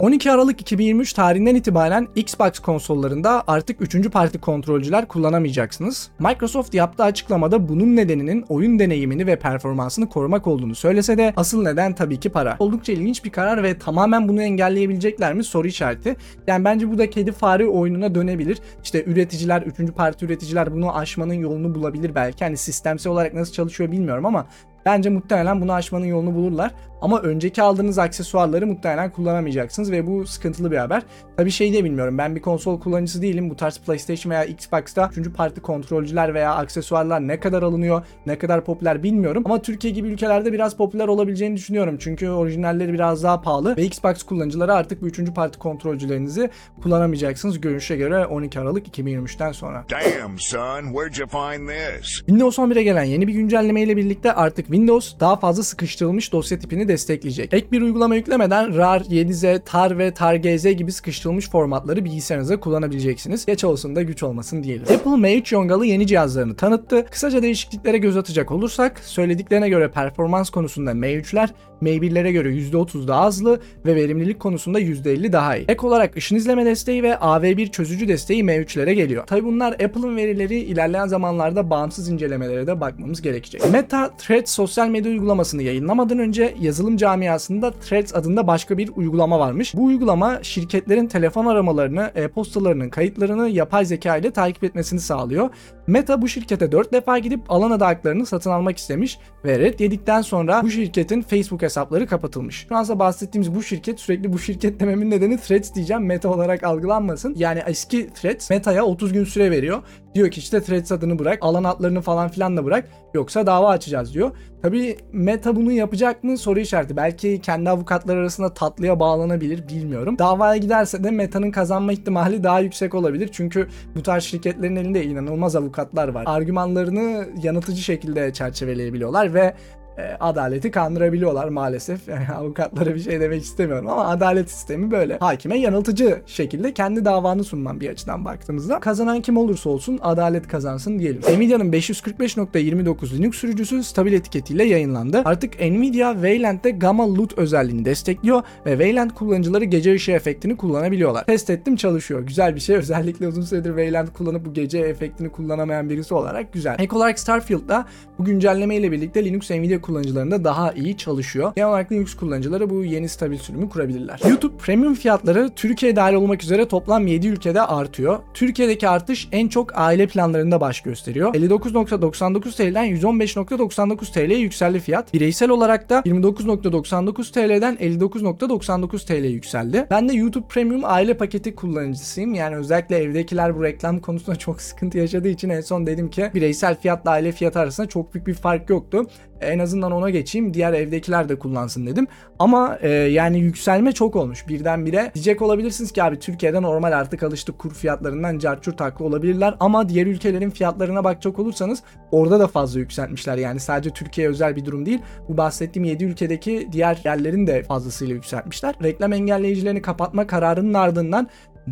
12 0.00 0.32
Aralık 0.32 0.60
2023 0.60 1.12
tarihinden 1.12 1.54
itibaren 1.54 2.08
Xbox 2.16 2.58
konsollarında 2.58 3.44
artık 3.46 3.80
3. 3.80 4.10
parti 4.10 4.38
kontrolcüler 4.38 5.08
kullanamayacaksınız. 5.08 6.10
Microsoft 6.18 6.74
yaptığı 6.74 7.04
açıklamada 7.04 7.68
bunun 7.68 7.96
nedeninin 7.96 8.44
oyun 8.48 8.78
deneyimini 8.78 9.26
ve 9.26 9.38
performansını 9.38 10.08
korumak 10.08 10.46
olduğunu 10.46 10.74
söylese 10.74 11.18
de 11.18 11.32
asıl 11.36 11.62
neden 11.62 11.94
tabii 11.94 12.20
ki 12.20 12.28
para. 12.28 12.56
Oldukça 12.58 12.92
ilginç 12.92 13.24
bir 13.24 13.30
karar 13.30 13.62
ve 13.62 13.78
tamamen 13.78 14.28
bunu 14.28 14.42
engelleyebilecekler 14.42 15.34
mi 15.34 15.44
soru 15.44 15.68
işareti. 15.68 16.16
Yani 16.46 16.64
bence 16.64 16.90
bu 16.90 16.98
da 16.98 17.10
kedi 17.10 17.32
fare 17.32 17.66
oyununa 17.66 18.14
dönebilir. 18.14 18.58
İşte 18.84 19.04
üreticiler, 19.04 19.62
3. 19.62 19.94
parti 19.96 20.24
üreticiler 20.24 20.72
bunu 20.72 20.96
aşmanın 20.96 21.34
yolunu 21.34 21.74
bulabilir 21.74 22.14
belki. 22.14 22.44
Hani 22.44 22.56
sistemsel 22.56 23.12
olarak 23.12 23.34
nasıl 23.34 23.52
çalışıyor 23.52 23.92
bilmiyorum 23.92 24.26
ama 24.26 24.46
Bence 24.88 25.10
muhtemelen 25.10 25.60
bunu 25.60 25.72
aşmanın 25.72 26.04
yolunu 26.04 26.34
bulurlar. 26.34 26.72
Ama 27.00 27.20
önceki 27.20 27.62
aldığınız 27.62 27.98
aksesuarları 27.98 28.66
muhtemelen 28.66 29.10
kullanamayacaksınız 29.10 29.92
ve 29.92 30.06
bu 30.06 30.26
sıkıntılı 30.26 30.70
bir 30.70 30.76
haber. 30.76 31.02
Tabii 31.36 31.50
şey 31.50 31.72
de 31.72 31.84
bilmiyorum. 31.84 32.18
Ben 32.18 32.36
bir 32.36 32.42
konsol 32.42 32.80
kullanıcısı 32.80 33.22
değilim. 33.22 33.50
Bu 33.50 33.56
tarz 33.56 33.78
PlayStation 33.78 34.30
veya 34.30 34.44
Xbox'ta 34.44 35.10
3. 35.16 35.32
parti 35.36 35.60
kontrolcüler 35.60 36.34
veya 36.34 36.54
aksesuarlar 36.54 37.20
ne 37.20 37.40
kadar 37.40 37.62
alınıyor, 37.62 38.02
ne 38.26 38.38
kadar 38.38 38.64
popüler 38.64 39.02
bilmiyorum. 39.02 39.42
Ama 39.46 39.62
Türkiye 39.62 39.92
gibi 39.92 40.08
ülkelerde 40.08 40.52
biraz 40.52 40.76
popüler 40.76 41.08
olabileceğini 41.08 41.56
düşünüyorum. 41.56 41.96
Çünkü 42.00 42.28
orijinalleri 42.28 42.92
biraz 42.92 43.22
daha 43.22 43.40
pahalı 43.40 43.76
ve 43.76 43.82
Xbox 43.82 44.22
kullanıcıları 44.22 44.74
artık 44.74 45.02
bu 45.02 45.06
3. 45.06 45.34
parti 45.34 45.58
kontrolcülerinizi 45.58 46.50
kullanamayacaksınız 46.82 47.60
görünüşe 47.60 47.96
göre 47.96 48.26
12 48.26 48.60
Aralık 48.60 48.98
2023'ten 48.98 49.52
sonra. 49.52 49.84
Damn, 49.90 50.38
son, 50.38 50.82
where'd 50.82 51.16
you 51.18 51.28
find 51.28 51.68
this? 51.68 52.06
Windows 52.16 52.58
11'e 52.58 52.82
gelen 52.82 53.04
yeni 53.04 53.26
bir 53.28 53.32
güncelleme 53.32 53.82
ile 53.82 53.96
birlikte 53.96 54.32
artık 54.32 54.66
Windows 54.66 54.77
daha 54.86 55.36
fazla 55.36 55.62
sıkıştırılmış 55.62 56.32
dosya 56.32 56.58
tipini 56.58 56.88
destekleyecek. 56.88 57.54
Ek 57.54 57.66
bir 57.72 57.82
uygulama 57.82 58.14
yüklemeden 58.14 58.76
RAR, 58.76 59.00
7Z, 59.00 59.64
TAR 59.64 59.98
ve 59.98 60.10
TAR-GZ 60.10 60.70
gibi 60.70 60.92
sıkıştırılmış 60.92 61.50
formatları 61.50 62.04
bilgisayarınızda 62.04 62.60
kullanabileceksiniz. 62.60 63.46
Geç 63.46 63.64
olsun 63.64 63.96
da 63.96 64.02
güç 64.02 64.22
olmasın 64.22 64.62
diyelim. 64.62 64.82
Apple 64.82 65.10
M3 65.10 65.54
yongalı 65.54 65.86
yeni 65.86 66.06
cihazlarını 66.06 66.56
tanıttı. 66.56 67.06
Kısaca 67.10 67.42
değişikliklere 67.42 67.98
göz 67.98 68.16
atacak 68.16 68.50
olursak 68.50 68.98
söylediklerine 68.98 69.68
göre 69.68 69.90
performans 69.90 70.50
konusunda 70.50 70.90
M3'ler 70.90 71.48
M1'lere 71.82 72.30
göre 72.30 72.48
%30 72.48 73.08
daha 73.08 73.26
hızlı 73.26 73.60
ve 73.86 73.96
verimlilik 73.96 74.40
konusunda 74.40 74.80
%50 74.80 75.32
daha 75.32 75.56
iyi. 75.56 75.64
Ek 75.68 75.86
olarak 75.86 76.16
ışın 76.16 76.36
izleme 76.36 76.64
desteği 76.64 77.02
ve 77.02 77.10
AV1 77.10 77.70
çözücü 77.70 78.08
desteği 78.08 78.44
M3'lere 78.44 78.92
geliyor. 78.92 79.26
Tabi 79.26 79.44
bunlar 79.44 79.72
Apple'ın 79.72 80.16
verileri 80.16 80.58
ilerleyen 80.58 81.06
zamanlarda 81.06 81.70
bağımsız 81.70 82.08
incelemelere 82.08 82.66
de 82.66 82.80
bakmamız 82.80 83.22
gerekecek. 83.22 83.70
Meta 83.72 84.10
Threads 84.16 84.52
sosyal 84.52 84.88
medya 84.88 85.12
uygulamasını 85.12 85.62
yayınlamadan 85.62 86.18
önce 86.18 86.54
yazılım 86.60 86.96
camiasında 86.96 87.70
Threads 87.70 88.14
adında 88.14 88.46
başka 88.46 88.78
bir 88.78 88.90
uygulama 88.96 89.38
varmış. 89.38 89.74
Bu 89.74 89.84
uygulama 89.84 90.38
şirketlerin 90.42 91.06
telefon 91.06 91.46
aramalarını, 91.46 92.10
e-postalarının 92.14 92.88
kayıtlarını 92.88 93.48
yapay 93.48 93.84
zeka 93.84 94.16
ile 94.16 94.30
takip 94.30 94.64
etmesini 94.64 95.00
sağlıyor. 95.00 95.50
Meta 95.86 96.22
bu 96.22 96.28
şirkete 96.28 96.72
4 96.72 96.92
defa 96.92 97.18
gidip 97.18 97.40
alan 97.48 97.70
adı 97.70 97.84
haklarını 97.84 98.26
satın 98.26 98.50
almak 98.50 98.78
istemiş 98.78 99.18
ve 99.44 99.58
red 99.58 99.80
yedikten 99.80 100.22
sonra 100.22 100.62
bu 100.62 100.70
şirketin 100.70 101.22
Facebook 101.22 101.62
hesapları 101.68 102.06
kapatılmış. 102.06 102.66
Şu 102.68 102.76
ansa 102.76 102.98
bahsettiğimiz 102.98 103.54
bu 103.54 103.62
şirket 103.62 104.00
sürekli 104.00 104.32
bu 104.32 104.38
şirket 104.38 104.80
dememin 104.80 105.10
nedeni 105.10 105.36
Threads 105.40 105.74
diyeceğim 105.74 106.06
meta 106.06 106.28
olarak 106.28 106.64
algılanmasın. 106.64 107.34
Yani 107.38 107.62
eski 107.66 108.10
Threads 108.14 108.50
meta'ya 108.50 108.84
30 108.84 109.12
gün 109.12 109.24
süre 109.24 109.50
veriyor. 109.50 109.82
Diyor 110.14 110.30
ki 110.30 110.40
işte 110.40 110.62
Threads 110.62 110.92
adını 110.92 111.18
bırak, 111.18 111.38
alan 111.40 111.64
adlarını 111.64 112.00
falan 112.00 112.28
filan 112.28 112.56
da 112.56 112.64
bırak 112.64 112.88
yoksa 113.14 113.46
dava 113.46 113.68
açacağız 113.68 114.14
diyor. 114.14 114.30
Tabii 114.62 114.96
Meta 115.12 115.56
bunu 115.56 115.72
yapacak 115.72 116.24
mı 116.24 116.38
soru 116.38 116.60
işareti. 116.60 116.96
Belki 116.96 117.40
kendi 117.40 117.70
avukatlar 117.70 118.16
arasında 118.16 118.54
tatlıya 118.54 119.00
bağlanabilir 119.00 119.68
bilmiyorum. 119.68 120.18
Davaya 120.18 120.56
giderse 120.56 121.04
de 121.04 121.10
Meta'nın 121.10 121.50
kazanma 121.50 121.92
ihtimali 121.92 122.44
daha 122.44 122.60
yüksek 122.60 122.94
olabilir. 122.94 123.30
Çünkü 123.32 123.68
bu 123.94 124.02
tarz 124.02 124.24
şirketlerin 124.24 124.76
elinde 124.76 125.04
inanılmaz 125.04 125.56
avukatlar 125.56 126.08
var. 126.08 126.24
Argümanlarını 126.26 127.28
yanıltıcı 127.42 127.82
şekilde 127.82 128.32
çerçeveleyebiliyorlar 128.32 129.34
ve 129.34 129.54
e, 129.98 130.16
adaleti 130.20 130.70
kandırabiliyorlar 130.70 131.48
maalesef. 131.48 132.08
Yani 132.08 132.26
avukatlara 132.36 132.94
bir 132.94 133.00
şey 133.00 133.20
demek 133.20 133.42
istemiyorum 133.42 133.88
ama 133.88 134.04
adalet 134.04 134.50
sistemi 134.50 134.90
böyle. 134.90 135.18
Hakime 135.18 135.58
yanıltıcı 135.58 136.22
şekilde 136.26 136.74
kendi 136.74 137.04
davanı 137.04 137.44
sunman 137.44 137.80
bir 137.80 137.90
açıdan 137.90 138.24
baktığımızda. 138.24 138.80
Kazanan 138.80 139.20
kim 139.20 139.36
olursa 139.36 139.70
olsun 139.70 139.98
adalet 140.02 140.48
kazansın 140.48 140.98
diyelim. 140.98 141.22
Nvidia'nın 141.36 141.72
545.29 141.72 143.18
Linux 143.18 143.36
sürücüsü 143.36 143.84
stabil 143.84 144.12
etiketiyle 144.12 144.64
yayınlandı. 144.64 145.22
Artık 145.24 145.60
Nvidia 145.60 146.12
Wayland'de 146.12 146.70
Gamma 146.70 147.14
Loot 147.14 147.38
özelliğini 147.38 147.84
destekliyor 147.84 148.42
ve 148.66 148.70
Wayland 148.70 149.10
kullanıcıları 149.10 149.64
gece 149.64 149.94
ışığı 149.94 150.12
efektini 150.12 150.56
kullanabiliyorlar. 150.56 151.24
Test 151.24 151.50
ettim 151.50 151.76
çalışıyor. 151.76 152.20
Güzel 152.20 152.54
bir 152.54 152.60
şey. 152.60 152.76
Özellikle 152.88 153.28
uzun 153.28 153.42
süredir 153.42 153.68
Wayland 153.68 154.08
kullanıp 154.08 154.46
bu 154.46 154.52
gece 154.52 154.78
efektini 154.78 155.28
kullanamayan 155.28 155.90
birisi 155.90 156.14
olarak 156.14 156.52
güzel. 156.52 156.76
Ek 156.78 156.96
olarak 156.96 157.18
Starfield'da 157.18 157.86
bu 158.18 158.24
güncelleme 158.24 158.76
ile 158.76 158.92
birlikte 158.92 159.24
Linux 159.24 159.50
Nvidia 159.50 159.80
kullanıcılarında 159.88 160.44
daha 160.44 160.72
iyi 160.72 160.96
çalışıyor. 160.96 161.52
Genel 161.56 161.68
olarak 161.68 161.92
Linux 161.92 162.14
kullanıcıları 162.14 162.70
bu 162.70 162.84
yeni 162.84 163.08
stabil 163.08 163.38
sürümü 163.38 163.68
kurabilirler. 163.68 164.20
YouTube 164.28 164.56
Premium 164.56 164.94
fiyatları 164.94 165.50
Türkiye 165.56 165.96
dahil 165.96 166.14
olmak 166.14 166.42
üzere 166.42 166.68
toplam 166.68 167.06
7 167.06 167.28
ülkede 167.28 167.62
artıyor. 167.62 168.18
Türkiye'deki 168.34 168.88
artış 168.88 169.28
en 169.32 169.48
çok 169.48 169.78
aile 169.78 170.06
planlarında 170.06 170.60
baş 170.60 170.80
gösteriyor. 170.80 171.34
59.99 171.34 172.56
TL'den 172.56 172.86
115.99 172.86 174.12
TL'ye 174.12 174.38
yükseldi 174.38 174.80
fiyat. 174.80 175.14
Bireysel 175.14 175.50
olarak 175.50 175.90
da 175.90 175.98
29.99 175.98 177.32
TL'den 177.32 177.74
59.99 177.74 179.06
TL'ye 179.06 179.30
yükseldi. 179.30 179.86
Ben 179.90 180.08
de 180.08 180.12
YouTube 180.12 180.48
Premium 180.48 180.82
aile 180.84 181.16
paketi 181.16 181.54
kullanıcısıyım. 181.54 182.34
Yani 182.34 182.56
özellikle 182.56 182.96
evdekiler 182.96 183.56
bu 183.56 183.64
reklam 183.64 183.98
konusunda 183.98 184.36
çok 184.38 184.60
sıkıntı 184.60 184.98
yaşadığı 184.98 185.28
için 185.28 185.48
en 185.48 185.60
son 185.60 185.86
dedim 185.86 186.10
ki 186.10 186.30
bireysel 186.34 186.80
fiyatla 186.80 187.10
aile 187.10 187.32
fiyatı 187.32 187.60
arasında 187.60 187.88
çok 187.88 188.14
büyük 188.14 188.26
bir 188.26 188.34
fark 188.34 188.70
yoktu. 188.70 189.06
En 189.40 189.58
azından 189.58 189.92
ona 189.92 190.10
geçeyim. 190.10 190.54
Diğer 190.54 190.72
evdekiler 190.72 191.28
de 191.28 191.38
kullansın 191.38 191.86
dedim. 191.86 192.06
Ama 192.38 192.78
e, 192.82 192.88
yani 192.88 193.38
yükselme 193.38 193.92
çok 193.92 194.16
olmuş 194.16 194.48
birdenbire. 194.48 195.10
Diyecek 195.14 195.42
olabilirsiniz 195.42 195.92
ki 195.92 196.02
abi 196.02 196.18
Türkiye'de 196.18 196.62
normal 196.62 196.92
artık 196.92 197.22
alıştık 197.22 197.58
kur 197.58 197.74
fiyatlarından 197.74 198.38
carçur 198.38 198.72
taklı 198.72 199.04
olabilirler. 199.04 199.54
Ama 199.60 199.88
diğer 199.88 200.06
ülkelerin 200.06 200.50
fiyatlarına 200.50 201.04
bakacak 201.04 201.38
olursanız 201.38 201.82
orada 202.10 202.40
da 202.40 202.46
fazla 202.46 202.80
yükseltmişler. 202.80 203.36
Yani 203.36 203.60
sadece 203.60 203.90
Türkiye'ye 203.90 204.30
özel 204.30 204.56
bir 204.56 204.64
durum 204.64 204.86
değil. 204.86 204.98
Bu 205.28 205.36
bahsettiğim 205.36 205.84
7 205.84 206.04
ülkedeki 206.04 206.68
diğer 206.72 207.00
yerlerin 207.04 207.46
de 207.46 207.62
fazlasıyla 207.62 208.14
yükseltmişler. 208.14 208.74
Reklam 208.82 209.12
engelleyicilerini 209.12 209.82
kapatma 209.82 210.26
kararının 210.26 210.74
ardından 210.74 211.28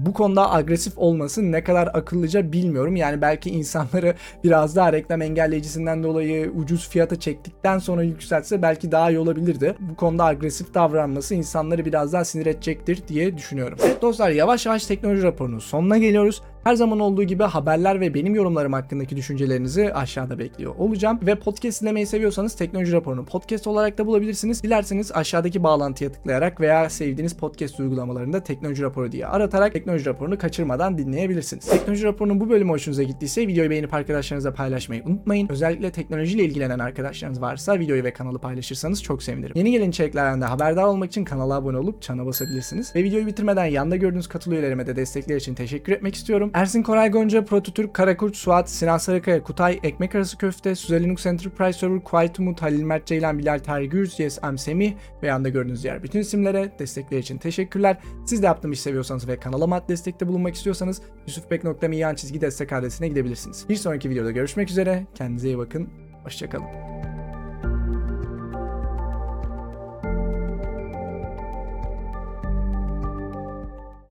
bu 0.07 0.13
konuda 0.13 0.53
agresif 0.53 0.93
olması 0.97 1.53
ne 1.53 1.65
kadar 1.65 1.87
akıllıca 1.87 2.53
bilmiyorum. 2.53 2.97
Yani 2.97 3.21
belki 3.21 3.51
insanları 3.51 4.15
biraz 4.45 4.77
daha 4.77 4.93
reklam 4.93 5.23
engelleyicisinden 5.23 6.03
dolayı 6.03 6.51
ucuz 6.51 6.89
fiyata 6.89 7.21
çektikten 7.21 7.79
sonra 7.79 8.03
yükseltse 8.03 8.63
belki 8.63 8.93
daha 8.93 9.11
iyi 9.11 9.19
olabilirdi. 9.19 9.75
Bu 9.81 9.97
konuda 9.97 10.25
agresif 10.25 10.75
davranması 10.75 11.35
insanları 11.35 11.85
biraz 11.85 12.13
daha 12.13 12.25
sinir 12.25 12.47
edecektir 12.47 13.03
diye 13.09 13.37
düşünüyorum. 13.37 13.79
Evet 13.85 14.03
dostlar 14.03 14.31
yavaş 14.31 14.67
yavaş 14.67 14.87
teknoloji 14.87 15.23
raporunun 15.23 15.59
sonuna 15.59 15.99
geliyoruz. 15.99 16.43
Her 16.67 16.75
zaman 16.75 17.01
olduğu 17.01 17.23
gibi 17.23 17.43
haberler 17.43 18.01
ve 18.01 18.15
benim 18.15 18.35
yorumlarım 18.35 18.73
hakkındaki 18.73 19.17
düşüncelerinizi 19.17 19.95
aşağıda 19.95 20.39
bekliyor 20.39 20.75
olacağım. 20.79 21.19
Ve 21.23 21.35
podcast 21.35 21.83
dinlemeyi 21.83 22.07
seviyorsanız 22.07 22.55
teknoloji 22.55 22.93
raporunu 22.93 23.25
podcast 23.25 23.67
olarak 23.67 23.99
da 23.99 24.07
bulabilirsiniz. 24.07 24.63
Dilerseniz 24.63 25.13
aşağıdaki 25.13 25.63
bağlantıya 25.63 26.13
tıklayarak 26.13 26.61
veya 26.61 26.91
sevdiğiniz 26.91 27.37
podcast 27.37 27.81
uygulamalarında 27.81 28.43
teknoloji 28.43 28.83
raporu 28.83 29.13
diye 29.13 29.27
aratarak 29.27 29.73
teknoloji 29.73 30.07
raporunu 30.07 30.39
kaçırmadan 30.39 30.99
dinleyebilirsiniz. 30.99 31.67
Teknoloji 31.67 32.05
raporunun 32.05 32.41
bu 32.41 32.51
bölümü 32.51 32.71
hoşunuza 32.71 33.03
gittiyse 33.03 33.49
videoyu 33.49 33.71
beğenip 33.71 33.95
arkadaşlarınızla 33.95 34.55
paylaşmayı 34.55 35.03
unutmayın. 35.05 35.49
Özellikle 35.49 35.91
teknolojiyle 35.91 36.45
ilgilenen 36.45 36.79
arkadaşlarınız 36.79 37.41
varsa 37.41 37.79
videoyu 37.79 38.05
ve 38.05 38.13
kanalı 38.13 38.39
paylaşırsanız 38.39 39.03
çok 39.03 39.23
sevinirim. 39.23 39.53
Yeni 39.57 39.71
gelen 39.71 39.91
içeriklerden 39.91 40.41
de 40.41 40.45
haberdar 40.45 40.85
olmak 40.85 41.11
için 41.11 41.25
kanala 41.25 41.55
abone 41.55 41.79
olup 41.79 42.03
çana 42.03 42.27
basabilirsiniz. 42.27 42.95
Ve 42.95 43.05
videoyu 43.05 43.27
bitirmeden 43.27 43.67
yanda 43.67 43.97
gördüğünüz 43.97 44.27
katıl 44.27 44.53
üyelerime 44.53 44.87
de 44.87 44.97
destekler 44.97 45.37
için 45.37 45.55
teşekkür 45.55 45.93
etmek 45.93 46.15
istiyorum. 46.15 46.51
Ersin 46.57 46.83
Koray 46.83 47.11
Gonca, 47.11 47.45
Prototürk, 47.45 47.95
Karakurt, 47.95 48.37
Suat, 48.37 48.71
Sinan 48.71 48.99
Sarıkaya, 48.99 49.43
Kutay, 49.43 49.81
Ekmek 49.83 50.15
Arası 50.15 50.39
Köfte, 50.39 50.75
Suze 50.75 51.03
Linux 51.03 51.27
Enterprise 51.27 51.79
Server, 51.79 52.01
Quiet 52.01 52.41
Umut, 52.41 52.63
Halil 52.63 52.83
Mert 52.83 53.07
Ceylan, 53.07 53.39
Bilal 53.39 53.59
Tarık 53.59 53.93
Gürz, 53.93 54.21
Yes 54.21 54.39
Am 54.43 54.59
Semih 54.59 54.93
ve 55.23 55.27
yanda 55.27 55.49
gördüğünüz 55.49 55.83
diğer 55.83 56.03
bütün 56.03 56.21
isimlere 56.21 56.73
destekler 56.79 57.19
için 57.19 57.39
teşekkürler. 57.39 57.97
Siz 58.27 58.43
de 58.43 58.47
yaptığım 58.47 58.73
işi 58.73 58.83
seviyorsanız 58.83 59.29
ve 59.29 59.41
kanalıma 59.41 59.89
destekte 59.89 60.29
bulunmak 60.29 60.55
istiyorsanız 60.55 61.03
yusufbek.me 61.27 62.17
çizgi 62.17 62.41
destek 62.41 62.73
adresine 62.73 63.09
gidebilirsiniz. 63.09 63.69
Bir 63.69 63.77
sonraki 63.77 64.11
videoda 64.11 64.31
görüşmek 64.31 64.71
üzere. 64.71 65.07
Kendinize 65.15 65.49
iyi 65.49 65.59
bakın. 65.59 65.89
Hoşçakalın. 66.25 66.96